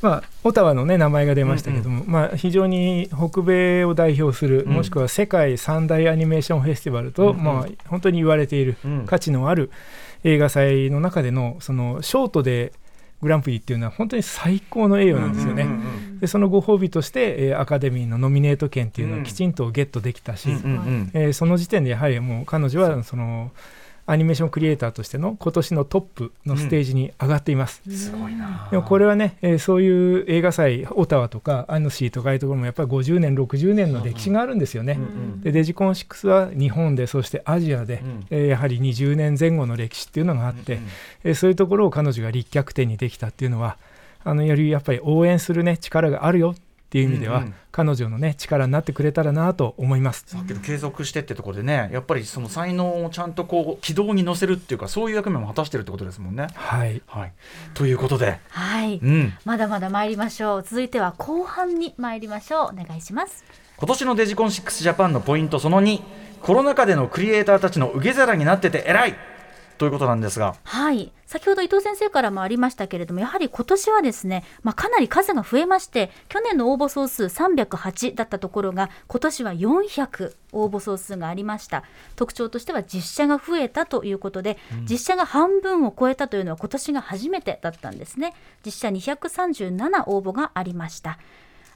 [0.02, 4.72] まあ、オタワの、ね、名前が出ましたけども、まあ、非常に北米を代表する、うん。
[4.72, 9.06] もしくは世界三大アニメーションフェスティバルと、うんまあ、本当に言われているうん。
[9.06, 9.70] 価値のある
[10.24, 12.72] 映画祭の中でのそのショートで
[13.22, 15.62] グランプリっていうのは本当に最高の栄誉なんですよね。
[15.62, 23.50] うんうんうんでそのご褒美として、えーアカデミーのノミネート権っていうのうんをきちんとゲットできたし、うんうんうんえーその時点でやはりもう彼女はその
[24.04, 27.82] アニメーションクリエイターとしての今年のトップのステージに上がっています。
[27.88, 28.68] すごいな。
[28.70, 29.88] でもこれはね、えーそうい
[30.22, 34.94] う映画祭オタワとかアヌシーとかああいうところもやっぱり50年60年の歴史があるんですよね。
[34.94, 38.26] うんうんでデジコン6は日本でそしてアジアで、うん。
[38.30, 40.88] えーやはり20年前後の歴史っていうのがあって、うんうん
[41.24, 43.76] えーそういうところを彼女が立脚点にできたっていうのは
[44.24, 46.54] あのよりやっぱり応援するね力があるよ
[46.92, 47.55] っていう意味では、うんうん。
[47.70, 50.24] 彼女のね力になってくれたらなと思います。
[50.26, 56.48] さっきの継続してってところでねやっぱりその才能をちゃんとこう軌道に乗せるっていうかそういう役目も果たしてるってことですもんね。
[56.52, 57.00] はい。
[57.07, 57.33] はい、
[57.72, 60.62] ということで、はい、うん、まだまだ参りましょう。
[60.62, 62.78] 続いては後半に参りましょう。
[62.78, 63.42] お願いします。
[63.78, 66.02] 今年のデジコン6ジャパンのポイントその2
[66.42, 69.16] コロナ禍でのクリエイターたちの受け皿になってて偉い
[69.78, 70.54] ということなんですが。
[70.64, 71.12] はい。
[71.26, 81.85] 先ほど伊藤先生からもありましたけれどもやはり今年はですね、まあ、かなり数が増えまして去年の応募総数308だったところが今年は400応募総数がありました。
[82.16, 84.58] 特徴としては実写が増えたということで、
[84.88, 88.35] 実写が半分を超えたというのは今年が初めてだったんですね。
[88.64, 91.18] 実写237応募がありました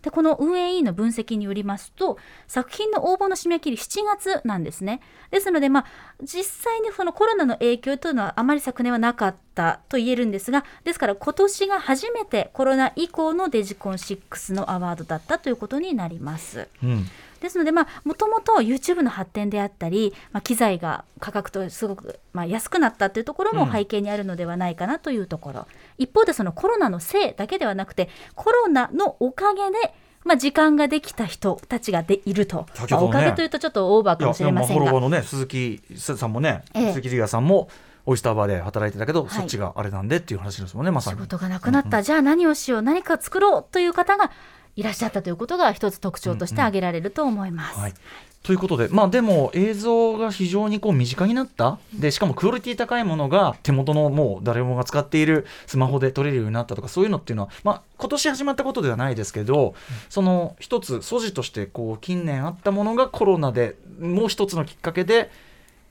[0.07, 2.17] でこの運営委員の分析によりますと
[2.47, 5.01] 作品の応募の締め切り7月なんですね
[5.33, 5.87] ですので、まあ、
[6.23, 16.69] 実際にそのコロナの影響というのはあまり昨年はなかったと言えるんですがですから今年が初めてコロナ以降のデジコン6のアワードだったということになります。
[16.85, 17.07] うん
[17.41, 25.67] ですので、まあ、もともと YouTube の発展であったり、まあ、機材が価格とすごく、まあ、安くなったというところも背景にあるのではないかなというところ、
[25.99, 29.95] 一方でそのコロナのせいだけではなくてコロナのおかげで、
[30.25, 32.97] まあ、時間ができた人たちがでいると、ね。
[32.97, 34.93] おかげというとちょっとオーバーかもしれませんが。
[34.93, 36.89] のね鈴木さんもね、ええ。
[36.89, 37.69] 鈴木里也さんも
[38.07, 39.31] オイスターバーで働いてたけど、い。
[39.31, 41.17] そっちがあれなんでっていう話ですもんねまさに。
[41.17, 44.31] 仕事がなくなった、じゃあ何をしよう何か作ろうという方が
[44.77, 47.79] いらっしゃったということが一つ特徴として挙げられると思います。
[47.79, 47.95] はい、
[48.43, 51.79] ということで、まあ、でも映像が非常にこう身近になった。
[51.95, 59.75] でしかもクオリティ高いものが手元のもう誰もが使っているスマホで撮れるようになったとかそういうのっていうのは、まあ、今年始まったことではないですけど、
[60.11, 65.31] その一つ素地としてこう近年あったものがコロナでもう一つのきっかけで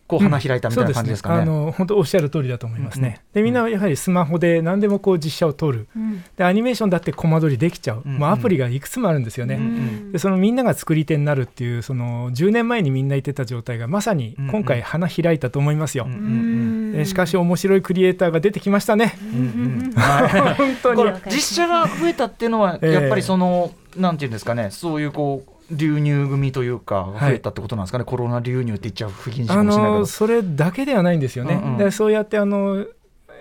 [0.07, 1.35] こう花開いたみたいな感じですかね。
[1.37, 3.21] そうですねあの本当おっしゃる通りだと思いますね。
[3.33, 5.87] でみんなやはりスマホで何でもこう実写を撮る。
[5.95, 8.03] うんでアニメーションだってコマ撮りできちゃう。
[8.05, 9.55] うんもうアプリがいくつもあるんですよね。
[9.55, 16.05] うんでそのみんなが作り手になるっていうその10年前にみんな言ってた状態がまさに今回花開いたと思いますよ。
[16.05, 19.17] うんうんえーしかし面白いクリエイターが出てきましたね。
[20.57, 27.31] 本当にこれ実写が増えたっていうのはええやっぱりその、なんていうんですかねそういうこう流入組というかはい。
[27.31, 30.05] 増えたってことなんですかね、コロナ流入って言っちゃう不謹慎かあもしれないけどの。
[30.05, 31.59] それだけではないんですよね。
[31.63, 31.71] うん。
[31.71, 32.77] うんでそうやってあの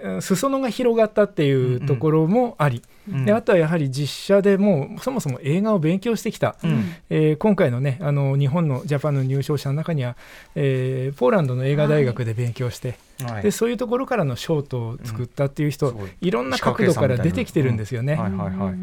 [0.02, 3.24] えー裾野が広がったっていうところもあり、うん。
[3.24, 6.92] であとはやはり実写でもうそもそも映画を勉強してきた、うん。
[7.08, 10.16] えー今回のねあの日本のジャパンの入賞者の中には、
[10.56, 13.42] えーポーランドの映画大学で勉強して、はい。
[13.44, 16.28] でそういうところからのショートを作ったっていう人、い。
[16.28, 18.14] いろんな角度から出てきてるんですよね。
[18.16, 18.74] はいはいはい。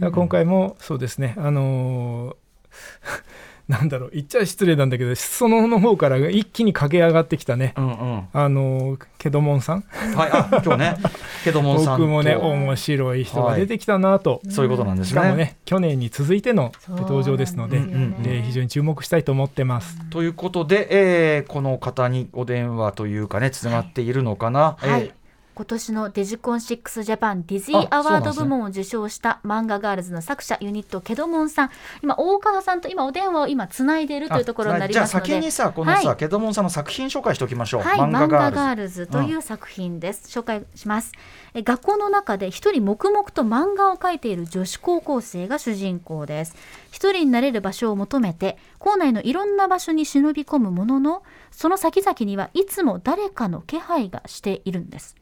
[0.00, 2.36] だから今回もそうですね、あのー
[3.68, 8.28] なんだろう言っちゃ失礼なんだけど裾野の方から一気に駆け上がってきたね、うんうん。
[8.32, 9.80] あのーケドモンさん。
[10.14, 10.96] はいあ今日ね
[11.42, 12.02] ケドモンさんと。
[12.04, 15.36] 僕もね面白い人が出てきたなと、そういうことなんですしかもね。
[15.36, 19.98] ね去年に続いての登場ですのででねえー非常に注目したいと思ってます。
[20.10, 24.76] ということで、えーこの方にお電話というかねつながっているのかな。
[24.78, 25.10] はい、えー
[25.56, 31.70] 今年の DigiCon6ジャパンディズニーアワード部門を受賞した漫画ガールズの作者ユニットケドモンさん。
[32.02, 35.32] 今大川さんと今お電話を今つないでいるというところになりじゃあますので。
[35.32, 36.16] 先にさこのさ、はい。
[36.18, 37.80] ケドモンさんの作品紹介しておきましょう。
[37.80, 38.56] はい、漫画ガールズ。
[38.56, 41.12] ガールズという作品です、紹介します。
[41.54, 46.54] え学校の中で一人黙々と漫画を描いている女子高校生が主人公です。
[46.90, 55.16] 一人になれる場所を求めて校内のいろんな場所に忍び込むもののその先々にはいつも誰かの気配がしているんです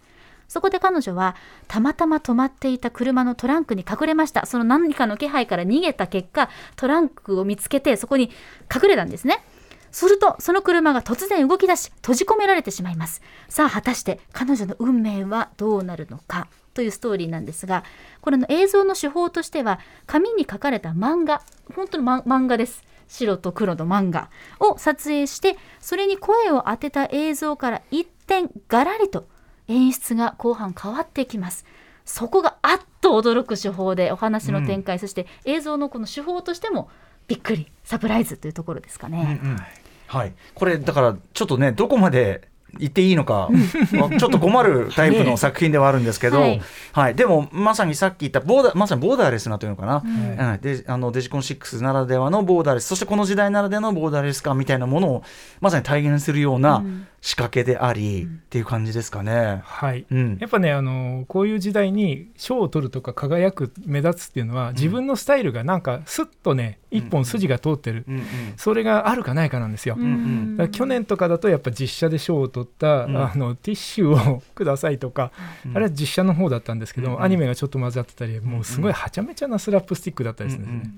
[0.49, 1.37] そこで彼女は
[1.69, 4.47] たまたま止まっていた車のトランクに隠れました。
[4.47, 8.31] その何かの気配から逃げた結果トランクを見つけてそこに
[8.75, 9.45] 隠れたんですね。
[9.91, 13.23] するとその車が突然動き出し閉じ込められてしまいます。
[13.49, 16.49] さあ果たして彼女の運命はどうなるのか？
[16.75, 17.85] というストーリーなんですが
[18.21, 21.43] これの映像の手法としては紙に書かれた漫画
[21.77, 22.83] 本当のま漫画です。
[23.07, 29.29] 白と黒の漫画を撮影してそれに声を当てた映像から一転ガラリと
[29.69, 31.65] 演出が後半変わってきます。
[32.05, 36.91] そこがあっと驚く手法でお話の展開、そして映像のこの手法としても
[37.27, 39.59] びっくりサプライズというところですかね、うんうん。
[40.07, 42.49] はい、これだからちょっとねどこまで
[42.79, 43.49] 言っていいのか
[44.19, 46.63] ちょっと困るタイプの作品ではあるんですけど、はい。
[46.93, 50.53] はい、でもまさにさっき言ったボーダーまさにボーダーレスなというのかな、うん。
[50.53, 50.61] うん。
[50.61, 55.23] であのデジコン6ならではのボーダーレスそしてこの時代ならではのボーダーレス感みたいなものを
[55.61, 59.63] まさに体現するようなうん仕掛けであり、っていう感じですかね。
[59.65, 60.05] はい。
[60.11, 60.37] うん。
[60.43, 68.25] やっぱねあのこういう時代に賞を取るとか輝く目立つっていうのは、自分のスタイルがなんかスッとね一本筋が通ってる、うんうん。
[68.59, 69.97] それがあるかないかなんですよ。
[69.97, 73.17] んだから去年とかだとやっぱ実写で賞を取った、うん。
[73.17, 75.33] あのティッシュをくださいとか、
[75.65, 75.77] うん。
[75.79, 80.95] あれは実写の方だったんですけど、うんアニメがちょっと混ざってたりもうすごいはちゃめちゃなスラップスティックだったりするんですね。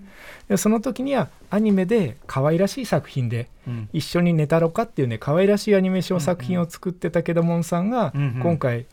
[0.48, 3.55] でその時にはアニメで可愛らしい作品でうん
[3.92, 8.86] 一緒に寝たろかっていうね可愛らしいアニメーション作品を作ってたけどもんさんが今回、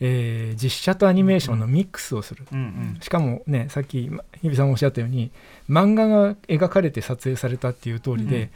[0.00, 2.46] えー実写とアニメーションのミックスをする。
[2.50, 2.98] うんうん。
[3.00, 5.30] しかもねさっきま日比さんもおっしゃったように
[5.68, 8.50] 漫画が描かれて撮影されたっていう通りで、うん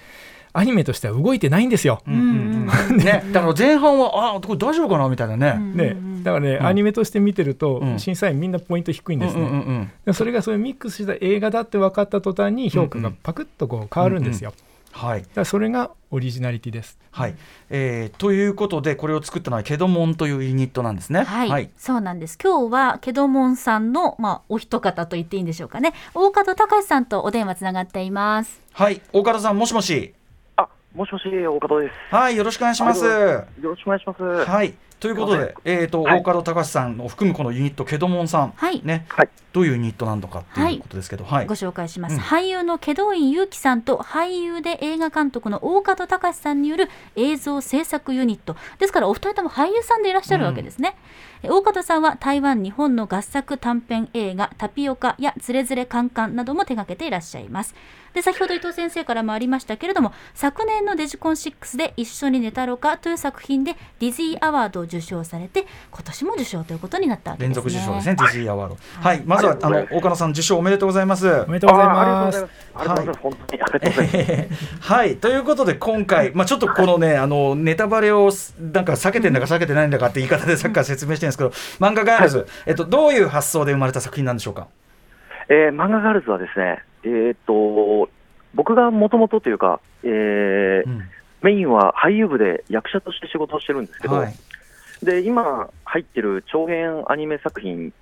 [0.56, 2.00] アニメとしては動いてないんですよ。
[2.06, 5.58] うん ね、だから前半はあこれ大丈夫かなみたいなね。
[5.74, 6.66] ね、だからね、うん。
[6.66, 7.98] アニメとして見てると、うん。
[7.98, 14.54] 審査員みんなポイント低いんですね、うんうんうんでそれがそういうミックスした映画だって分かった途端に評価がパクッとこう変わるんですよ、
[14.94, 17.34] はいだそれがオリジナリティですはい
[17.68, 21.22] えーということでこれを作ったのはケドモンというユニットなんですね。
[21.24, 22.38] はい、そうなんです。
[22.42, 25.92] 今日はケドモンさんのまあお一方と言っていいんでしょうかね。
[26.14, 28.60] 大門隆さんとお電話つながっています。
[28.72, 30.14] はい、大方さんもしもし。
[30.56, 32.14] あ、もしもし、大門です。
[32.14, 33.04] はい、よろしくお願いします。
[33.04, 34.22] よろしくお願いします。
[34.22, 34.74] はい。
[35.04, 36.22] ということで、えっ、と、はい。
[36.22, 38.80] 大門隆さんを含むこのユニット、ケドモンさん、はい。
[38.82, 39.28] ね、はい。
[39.52, 41.46] どういうユニットなのかっていうことですけど、はい。
[41.46, 42.20] ご紹介します、うん。
[42.22, 48.56] 俳優の祁答院祐樹さんと俳優で映画監督の大門隆さんによる映像制作ユニット。
[48.78, 50.96] ですからお二人とも俳優さんでいらっしゃるわけですね、
[51.42, 57.74] え大門さんは台湾日本の合作短編映画「タピオカ」や「つれづれカンカン」なども手掛けていらっしゃいます。
[58.14, 67.54] で先ほど伊藤先生からもありましたけれども昨年のデジコン6で「一緒に寝たろか」という作品でディズニーアワードを受賞されて今年も受賞ということになったわけですね。
[67.54, 68.76] 連続受賞ですね、ディズニーアワード。
[69.00, 71.28] はい、まずは、あの、大門さん受賞おめでとうございます。
[71.28, 72.46] おめでとうございます。
[74.80, 84.68] はい、ということで今回、まあ、ちょっとこのね、あのネタバレをすなんか避けてんだか避けてないんだかって言い方でさっきから説明してるんですけど、漫画ガールズ、えっと、どういう発想で生まれた作品なんでしょうか？
[85.48, 88.10] えー、漫画ガールズはですね、えーっと、
[88.54, 91.02] 僕がもともとというか、えーうん。
[91.42, 94.34] メインは俳優部で役者として仕事をしてるんですけど、はい
[95.04, 97.92] で今入ってる長編アニメ作品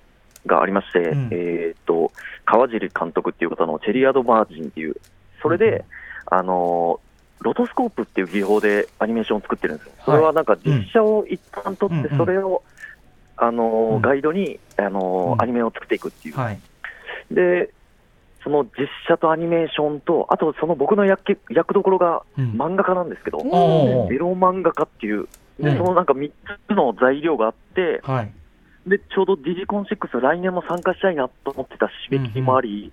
[0.45, 1.29] がありまして、うん。
[1.31, 2.11] えーっと
[2.45, 4.95] 川尻監督っていう方のチェリーアドバージンっていう、
[5.41, 5.85] それで、
[6.25, 9.93] あのーロトスコープっていう技法でアニメーションを作ってるんですよ。
[10.05, 12.63] それはなんか実写を一旦撮って、うんそれを、
[13.35, 14.01] あのーうん。
[14.01, 16.35] ガイドに、あのアニメを作っていくっていう。
[16.37, 16.59] はい。
[17.31, 17.69] で、
[18.43, 22.51] その実写とアニメーションと、あとその僕の役役どころがうん。
[22.51, 24.13] 漫画家なんですけど、おー。
[24.13, 25.27] エロ漫画家っていう、
[25.59, 25.77] でうん。
[25.77, 26.31] そのなんか3
[26.67, 28.31] つの材料があって、はい。
[28.87, 32.91] でちょうどディジコン6、来年も参加したいなと思ってた締め切りもあり、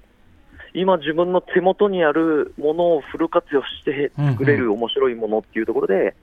[0.72, 6.14] 今、自分の手元にあるものをフル活用して作れる面白いものっていうところで、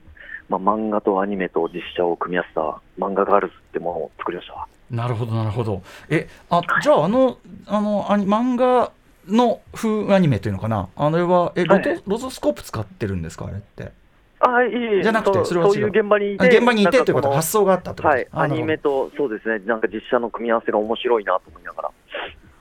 [0.48, 2.60] まあ、漫画とアニメと実写を組み合わせた
[2.98, 4.66] 漫画ガールズってものを作りました。
[4.90, 5.82] なるほどなるほど。
[6.08, 7.36] えあじゃああの
[7.66, 8.90] あのアニ漫画
[9.28, 10.88] の風アニメというのかな？
[10.96, 12.02] あれはえロト、はい。
[12.06, 13.44] ロトスコープ使ってるんですか？
[13.44, 13.92] あれって
[14.40, 15.72] あいえいえじゃなくてそれは違う。
[15.72, 18.14] そういう現場にいあて、現場にいてということ発想があったってこと。
[18.14, 21.90] はい、アニメとそうですね、なんか実写の組み合わせが面白いなと思いながら。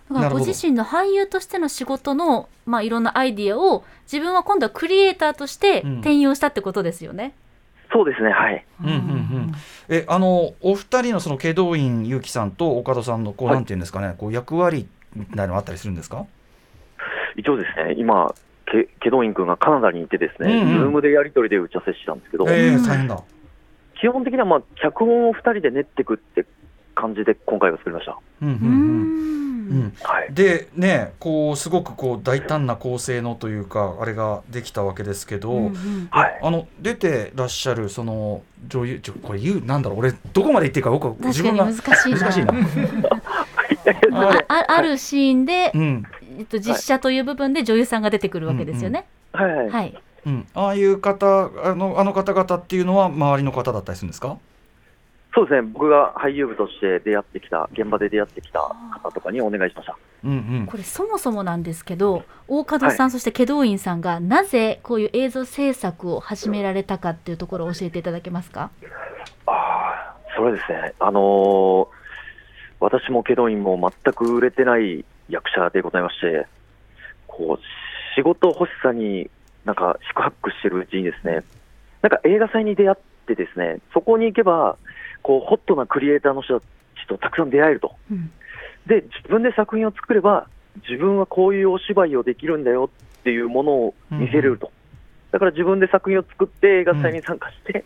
[0.09, 5.93] だからご自身の俳優としての仕事の、まあ、いろんなアイディアを自分は今度はクリエイターとしてうん。
[5.95, 7.34] 転用したってことですよね。
[7.91, 8.65] そうですね、はい。
[8.82, 9.51] うんうんうん。
[9.89, 13.55] えあのお二人のその祁答院雄貴さんと岡戸さんのこう、はい。
[13.57, 16.25] なんていうんですかねこう役割みたいなのあったりするんですか？
[17.36, 18.34] 一応ですね、今、
[18.71, 20.78] ケ、祁答院君がカナダにいてですね、うんうん。
[20.80, 22.84] Zoom でやり取りで打ち合わせしてたんですけど、ええうん。
[22.86, 23.24] 大変だ。
[23.99, 26.45] 基本的にはまあ脚本を2人で練っていくって
[26.93, 28.18] 感じで今回は作りました。
[28.41, 28.72] うんうんううん。
[29.70, 29.80] うん。
[29.88, 36.07] んはい、でねこうすごくこう大胆な構成のというかあれができたわけですけど、うんうん。
[36.09, 42.20] はい、あの出てらっしゃるその女優ちょこれ言うなんだろう俺どこまで言っていいか僕自確か分がに難しいな。
[42.20, 43.16] 難しいな。
[44.11, 46.03] あああるシーンで、うん。
[46.39, 49.07] えっと、実写という部分で女優さんが出てくるわけですよね。
[49.33, 49.69] はい、はい。
[49.69, 54.38] はい、うん、ああいう方あのあの方々っていうのは周りの方だったりするんですか？
[55.33, 58.59] そうですね、僕が俳優部として出会ってきた、現場で出会ってきた
[59.03, 59.95] 方とかにお願いしました。
[60.23, 60.33] うんう
[60.63, 60.65] ん。
[60.65, 68.71] これそもそもなんですけど大門さん、そして祁答院さんがなぜこういう映像制作を始められたかっていうところを教えていただけますか？
[69.45, 71.88] ああ、それはですね、あのー
[72.80, 76.47] 私もケドインも全く売れてない役者でございまして、
[77.28, 79.30] こう、仕事欲しさに
[79.65, 81.43] なんか宿泊してるうちにですね、
[82.01, 84.78] なんか映画祭に出会ってですね、そこに行けば、
[85.23, 86.65] こう、ホットなクリエイターの人た
[87.03, 87.95] ちとたくさん出会えると。
[88.11, 88.32] うん
[88.88, 90.47] で、自分で作品を作れば、
[90.89, 94.71] 自分はこういうお芝居をできるんだよっていうものを見せれると。
[95.32, 97.84] だから自分で作品を作って映画祭に参加して、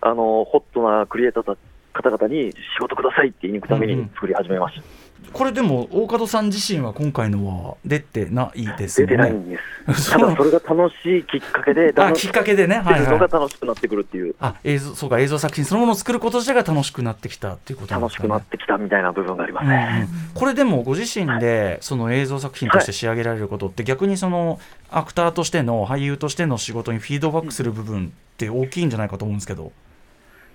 [0.00, 1.56] あの、ホットなクリエイターた
[2.02, 5.08] 方々に仕事くださいって言いに行くために作り始めました。
[5.32, 9.16] これでも大門さん自身は今回のは出てないですよね。
[9.16, 9.58] 出てないんで
[9.94, 10.10] す。
[10.10, 12.76] ただそれが楽しいきっかけで、 あきっかけでね。
[12.78, 13.20] はいはい。
[13.20, 18.28] 楽しくなってくるっていう、あ映像そうか映像作品そのものを作ること自体が楽しくなってきたっていうことなんですかね。
[18.28, 20.08] 楽しくなってきたみたいな部分がありますうんね。
[20.34, 20.40] うん。
[20.40, 29.72] これでもご自身でその映像作品として仕上げられることって逆にそのアクターとしての俳優としての仕事にフィードバックする部分って大きいんじゃないかと思うんですけど、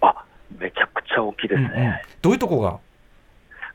[0.02, 0.24] あ、
[0.58, 1.70] めちゃくちゃ大きいですね。
[1.76, 1.94] うんうん。
[2.22, 2.80] どういうとこが？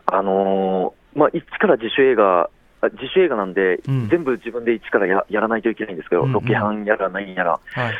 [0.07, 4.09] あのーまあ、一から自主映画、あ自主映画なんで、うん。
[4.09, 6.32] 全部自分で一からややらないといけないんですけど、うんうん。
[6.34, 7.95] ロケハンやら何やら、はい。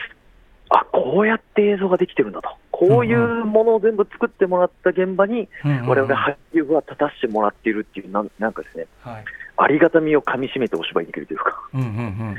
[0.71, 9.25] あこうやって映像ができてるんだと、こういうものを全部作ってもらった現場に、うんうん我々俳優は立たせてもらっているっていう、なんなんかですね、はい。
[9.57, 12.37] ありがたみをかみしめてお芝居できるというか、うんうん。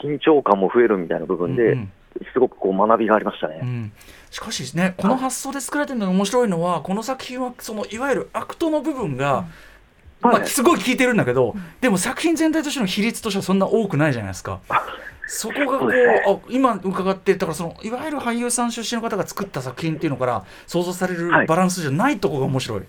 [0.00, 1.92] 緊張感も増えるみたいな部分で、うんうん
[2.32, 3.60] すごくこう学びがありましたね。
[3.62, 3.92] うん、
[4.30, 9.46] しかしねこの発想で作られてるのが面白いのはこの作品はそのいわゆるアクトの部分が、
[10.20, 14.60] まあ、はいすごい効いてるんだけど、でも作品全体としての比率としてはそんな多くないじゃないですか。
[15.26, 16.24] そこがこうね。
[16.26, 21.46] あ今伺ってだからそのいわゆる俳優さん出身の方が作った作品っていうのから想像されるはい。
[21.46, 22.82] バランスじゃないところが面白い。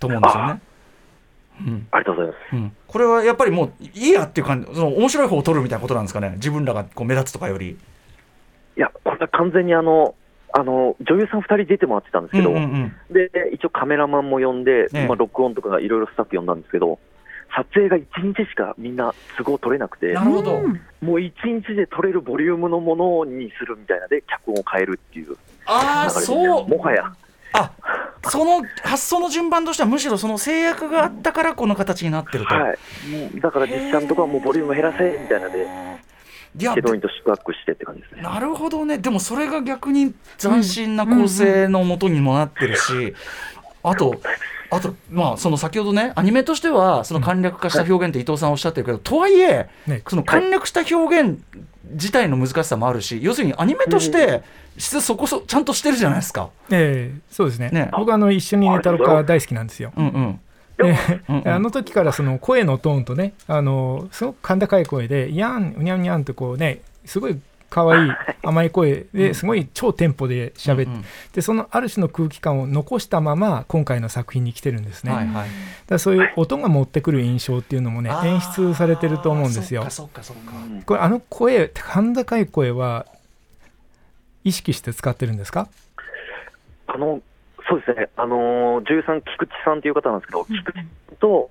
[0.00, 0.60] と思うんですよね。
[1.60, 1.86] うん。
[1.92, 2.56] ありがとうございます。
[2.56, 6.32] うん、これはやっぱりもういいやっていう感じその面白い方を取るみたいなことなんですかね。
[6.34, 7.78] 自分らがこう目立つとかより。
[8.76, 10.14] いや、これは完全にあの、
[10.56, 13.12] あの女優さん2人出てもらってたんですけど、うんうんうん。
[13.12, 15.06] で一応カメラマンも呼んで、ええ。
[15.06, 16.98] まあ、録音とかいろいろスタッフ呼んだんですけど、
[17.56, 20.60] 撮影が1日しかみんな都合取れなくて、なるほど。
[20.60, 20.80] うん。
[21.00, 26.68] もう1日で撮れるボリュームのものにするみたいなで、脚本を変えるっていうああ流れで、そう。
[26.68, 27.12] もはや、
[27.52, 27.70] あ
[28.28, 32.54] その発想の順番としてはむしろその制約があったからこの形になってると。
[32.54, 35.66] はい、だから実写のとかはもうボリューム減らせみたいなので、
[36.56, 38.22] いやケドインと宿泊してって感じですね。
[38.22, 38.98] なるほどね。
[38.98, 43.14] でもそれが逆に斬新な構成のもとにもなってるし、
[43.82, 44.14] あと
[44.70, 50.02] あとまあその先ほどねアニメとしてはその簡略化した表現って伊藤さんおっしゃってるけど、とはいえね。
[50.08, 51.42] その簡略した表現
[51.90, 54.42] 自体の難しさもあるし要するにアニメとして
[54.78, 56.50] 質そこそちゃんとしてるじゃないですか。
[56.70, 57.70] ええそうですね。
[57.70, 57.90] ね。
[57.96, 59.92] 僕あの一緒にネタロカ大好きなんですよ。
[59.96, 60.40] うんうん
[61.44, 67.38] あの時からその声のトーンとねあのすごく甲高い声で「やんうにゃんにゃん」ってこうねすごい
[67.70, 68.10] 可愛い
[68.42, 71.04] 甘い声ですごい超テンポで喋って、うんうん。
[71.32, 75.34] でそのある種の空気感を残したまま今回の作品に来てるんですね、だかはい。
[75.34, 75.48] はい
[75.88, 79.86] らそういう音が持ってくる印象っていうのもね演出されてると思うんですよ。
[79.90, 80.84] そっかそっかそっか。
[80.86, 83.06] これあの声甲高い声は
[84.44, 85.68] 意識して使ってるんですか？
[86.86, 87.22] あの、
[87.74, 91.50] そうですね、あのー、女優さん、菊池さんという方なんですけど、菊池と、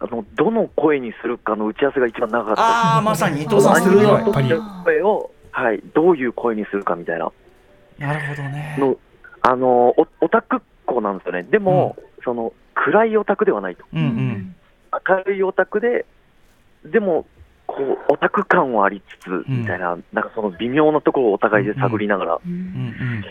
[0.00, 2.62] あの、どの声にするかの打ち合わせが一番長かった。
[2.62, 4.24] ああまさに伊藤さんアニメ鋭い。
[4.24, 7.30] の時の声を、はい、どういう声にするかみたいな
[7.98, 8.76] なるほどね。
[8.78, 8.96] の、
[9.42, 11.44] あのー、おオタクっ子なんですよね。
[11.44, 13.84] でも、その、暗いオタクではないと。
[13.92, 14.56] うんうん
[15.08, 16.04] 明るいオタクで、
[16.84, 17.24] でも、
[17.66, 23.24] こう、オタク感はありつつ、みたいな、なんかその微妙なところをお互いで探りながらうんうん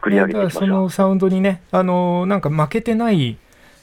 [0.00, 0.50] 作り上げて。
[0.50, 3.36] そのサウンドにねあのなんか負けてない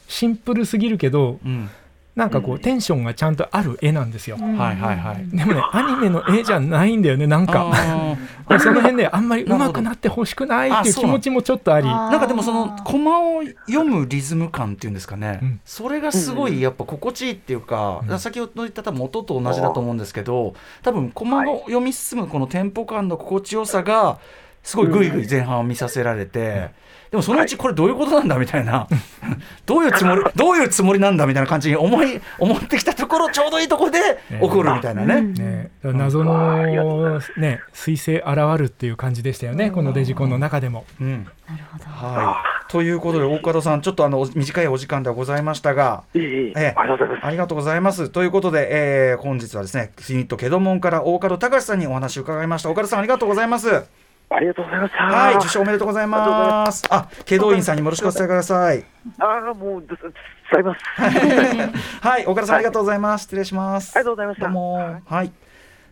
[0.08, 1.70] シンプルすぎるけどうん。
[2.16, 2.60] なんかこううん。
[2.60, 5.28] テンションがちゃんとある絵なんですよ、はいはいはい。
[5.28, 7.70] でもねアニメの絵じゃないんだよねなんか。
[7.72, 11.86] あ その辺であんまり上手くなってほしくないっていう気持ちもちょっとあり。
[11.86, 12.10] ー。
[12.10, 15.60] なんかでもそのコマを読むリズム感っていうんですかね、うん。
[15.64, 18.18] それがすごいやっぱ心地いいっていうか、うん。
[18.18, 24.18] 先ほど言った多分音と同じだと思うんですけど多分コマを読み進むこのテンポ感の心地よさが
[24.62, 26.70] すごいグイグイ前半を見させられて、
[27.10, 28.86] でもそのうちこれどういうことなんだみたいな、
[29.64, 33.98] どういうつもり どういうつもりなんだみたいな感じに思い思ってきたところちょうどいいところで
[34.28, 35.22] 起こるみたいなね。
[35.22, 40.84] ね、謎のね彗星現るっていう感じでしたよねこのデジコンの中でも。
[41.00, 41.24] うん。
[41.48, 41.84] なるほど。
[41.86, 46.74] はい、ということで大方さんちょっとあの短いお時間ではございましたが、いい、いい、ええ。
[46.76, 47.26] ありがとうございます。
[47.26, 48.08] ありがとうございます。
[48.10, 52.68] ということで、えー本日はですね、ユニットケドモンから大門隆さんにお話を伺いました。
[52.68, 53.84] 大門さんありがとうございます。
[54.30, 55.04] ありがとうございました。
[55.04, 56.84] はい、受賞おめでとうございます。
[56.90, 58.84] あ、ケドインさんにもよろしくお伝えください。
[59.18, 59.88] ああ、もう、ず
[60.50, 60.80] 伝えます。
[60.98, 61.70] ありが
[62.00, 63.22] はい、 大門さんありがとうございます。
[63.22, 63.94] 失礼します。
[63.94, 64.46] とうございました。
[64.46, 65.00] どうも。
[65.04, 65.32] はい。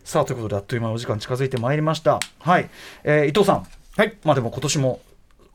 [0.03, 2.19] さあということであっという間にお時間近づいてまいりました。
[2.39, 2.69] はい、
[3.03, 3.65] えー伊藤さん。
[3.97, 4.15] はい。
[4.23, 5.01] まあでも今年も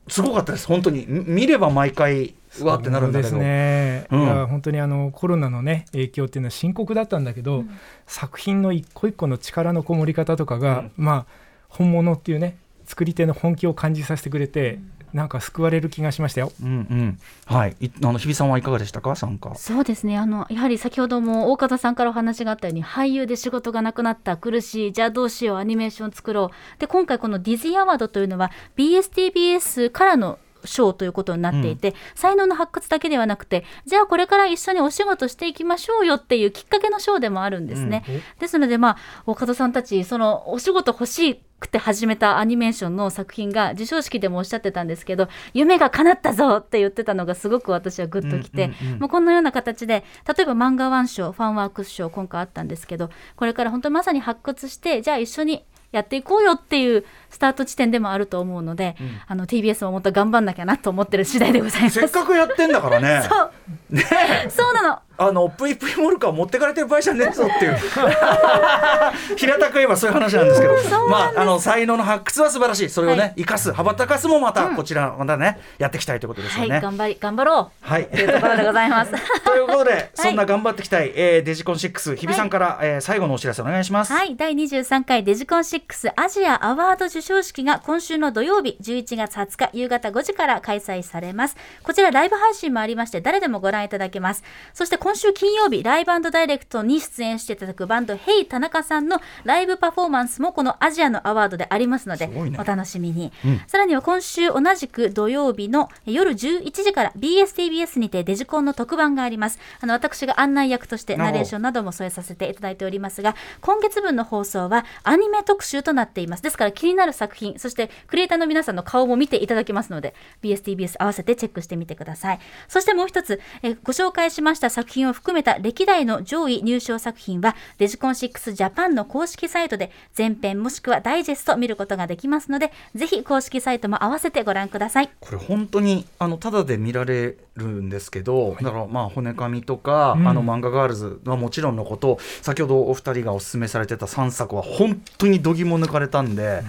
[0.08, 0.66] すごかったです。
[0.66, 3.30] 本当にみ見れば毎回うわってなるんだけど。
[3.30, 7.64] そうですね、うんいや本当にあのコロナのね影響っていうのは深刻だったんだけど、
[8.06, 11.26] 作品の一個一個の力のこもり方とかが、まあ
[11.68, 14.78] 本物っていうね作り手の本気を感じさせてくれて、
[15.12, 16.52] なんか救われる気がしましたよ。
[16.62, 17.18] うんうん。
[17.44, 17.76] はい。
[17.80, 19.14] いあの日比さんはいかがでしたか？
[19.14, 19.54] 参加。
[19.56, 38.04] そうですねあのやはり先ほども大方さんからお話があったように俳優で仕事がなくなった苦しいじゃあどうしようアニメーション作ろうで今回このディズニーアワードというのは BSTBS からの賞ということになっていて、才能の発掘だけではなくてじゃあこれから一緒にお仕事していきましょうよっていうきっかけの賞でもあるんですね、
[38.38, 38.96] ですのでまあ
[39.26, 58.94] 大門さんたちそのお仕事欲しくて始めたアニメーションの作品が授賞式でもおっしゃってたんですけど夢が叶ったぞって言ってたのがすごく私はグッときて、うんうんうんもうこのような形で例えば漫画ワン賞ファンワークス賞今回あったんですけどこれから本当にまさに発掘してじゃあ一緒にやっていこうよっていうスタート地点でもあると思うので、
[59.26, 61.98] あの TBS ももっと頑張んなきゃなと思ってる次第でございます。
[61.98, 63.22] せっかくやってんだからね。
[63.28, 63.50] そう。
[63.90, 64.04] ね
[64.50, 64.98] そうなの。
[65.18, 67.76] あのプイプイモルカー持ってかれてる場合じゃねえぞっていう。
[69.36, 71.08] 平たく言えばそういう話なんですけど。
[71.08, 72.88] まああの才能の発掘は素晴らしい。
[72.88, 73.34] それをね、はい。
[73.38, 76.80] 生かす羽ばたかすもまたこちらまたねやっていきたいということですはい、よね。
[76.80, 79.12] 頑張り頑張ろはい、うというところでございます。
[79.44, 84.12] ということで、そんな頑張っていきたい、えーデジコン6日比さんから、えー最後のお知らせお願いします。
[84.12, 91.56] はい、第23回デジコン6アジアアワード授賞式が今週の土曜日11月20日夕方5時から開催されます。
[91.82, 94.42] こちらライブ配信もありまして誰でもご覧いただけます。
[94.74, 103.32] そして今週金曜日ライブダイレクトに出演していただくバンドヘイ田中さんのライブパフォーマンスもこのアジアのアワードでありますので、ねお楽しみに、
[103.66, 109.58] さらには今週同じく土曜日の夜11時から BSTBS にてデジコンの特番があります。
[109.80, 116.42] あの私が案内役としてナレーションなども添えさせていただいておりますが、今月分の放送はアニメ特集となっています。
[116.42, 122.38] ですから気になる作品、そしてクリエイターの皆さんの顔も見ていただけますので、BSTBS 合わせてチェックしてみてください。
[122.68, 135.10] そしてもう一つ、えーご紹介しました作品を含めた歴代の上位入賞作品は、デジコン6ジャパンの公式サイトで全編もしくはダイジェスト見ることができますので、ぜひ公式サイトも合わせてご覧ください。
[135.20, 146.62] これ本当にあのただで見られるんですけど、だからまあ骨紙とか、うんあの漫画ガールズはもちろんのこと先ほどお二人がおすすめされてた3作は本当に度肝抜かれたんで、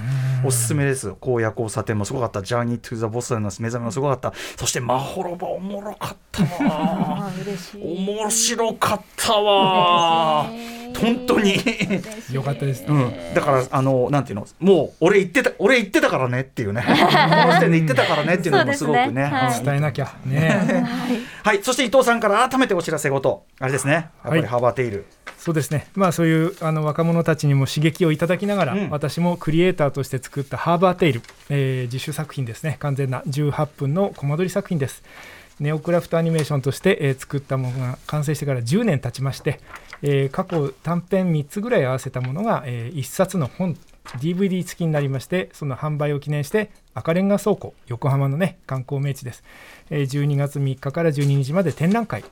[0.43, 1.13] おすすめです。
[1.21, 2.41] 荒野交差点もすごかった。
[2.41, 4.33] ジャーニー・トゥ・ザ・ボスの目覚めもすごかった。
[4.57, 7.31] そしてマホロバおもろかったわ。
[7.45, 10.45] 嬉し面白かったわ。
[10.93, 11.55] と本当に。
[12.31, 14.47] よかったです、うん、だからあのなんていうの？
[14.59, 16.83] もう俺言ってた俺言ってたからねっていうね。
[16.87, 16.97] この
[17.53, 19.11] 時点で言ってたからねっていうのもすごくね。
[19.11, 19.57] ねはい。
[19.57, 20.85] うん伝えなきゃね。
[21.43, 21.63] はい。
[21.63, 23.93] そして伊藤さんから改めてお知らせごとあれですね。
[23.93, 25.05] やっぱりハーバーテイル、
[25.43, 25.87] そうですね。
[25.93, 28.89] まあそういうあの若者たちにも刺激をいただきながら、うん。
[28.89, 32.77] 私もクリエイターとして作ったハーバーテイル、えー自主作品ですね。
[32.79, 35.03] 完全な18分のコマ撮り作品です。
[35.59, 39.59] ネオクラフトアニメーションとして、えー作ったものが完成してから10年経ちまして、
[40.01, 43.77] えー過去短編3つぐらい合わせたものが、え1冊の本
[44.19, 49.43] DVD 付きになりましてその販売を記念して赤レンガ倉庫横浜のね観光名地です、
[49.89, 52.23] えー12月3日から12日まで展覧会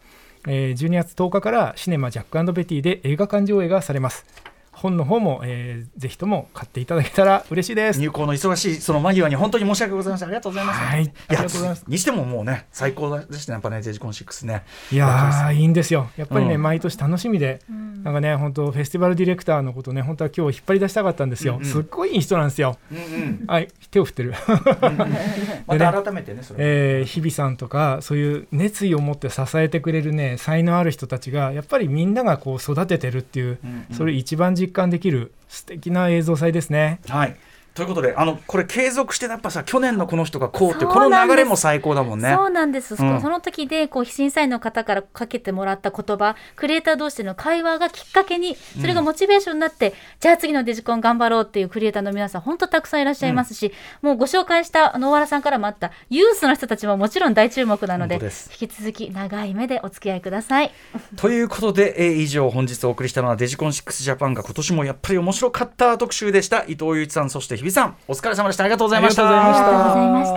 [0.46, 4.51] 12月10日からシネマジャックベティで映画館上映がされます。
[4.82, 8.00] 本の方も、えーぜひとも買っていただけたら嬉しいです。
[8.00, 10.28] 入校の忙しいその間際に本当に申し訳ございません。
[10.30, 11.84] ありがとうございます、はいありがとうございます。
[11.88, 14.64] にしてももうね最高でしたねやっぱねデジコン6ね。
[14.92, 16.10] いやーいいんですよ。
[16.18, 16.62] やっぱりね、うん。
[16.62, 17.60] 毎年楽しみで、
[18.04, 21.66] なんかね本当フェスティバルディレクターのことね本当は今日引っ張り出したかったんですよ、うんうん。
[21.66, 22.78] すっごいいい人なんですよ。
[22.92, 23.46] うんうん。
[23.48, 23.68] はい。
[23.92, 24.34] 手を振ってる。
[25.68, 26.60] また改めてねそれ。
[26.60, 33.96] えー日比さんとかそういう熱意を持って支えてくれるね才能ある人たちがやっぱりみんながこう育ててるっていう、うんうん。
[33.96, 37.00] それ一番実感できる素敵な映像祭ですね。
[37.08, 37.36] はい
[37.74, 42.34] ということであのこれ継続してやっぱさ去年のこの人がこうってこの流れも最高だもんね。
[42.36, 60.72] そうなんです、そうんその時でこう審査員の方からかけてもらった言葉クリエイター同士での会話がきっかけにそれがモチベーションになって、じゃあ次のデジコン頑張ろうっていうクリエイターの皆さん本当たくさんいらっしゃいますし、もうご紹介した野原さんからもあったユースの人たちももちろん大注目なので引き続き長い目でお付き合いください。
[61.16, 66.64] ということで、えー以上本日お送りしたのはデジコン6ジャパンが今年もやっぱり面白かった特集でした。
[66.68, 68.64] 伊藤祐一さんそして日比さんお疲れ様でした。
[68.64, 69.24] ありがとうございました。
[69.30, 70.34] ありがとうございまし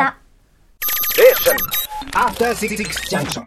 [3.34, 3.42] た.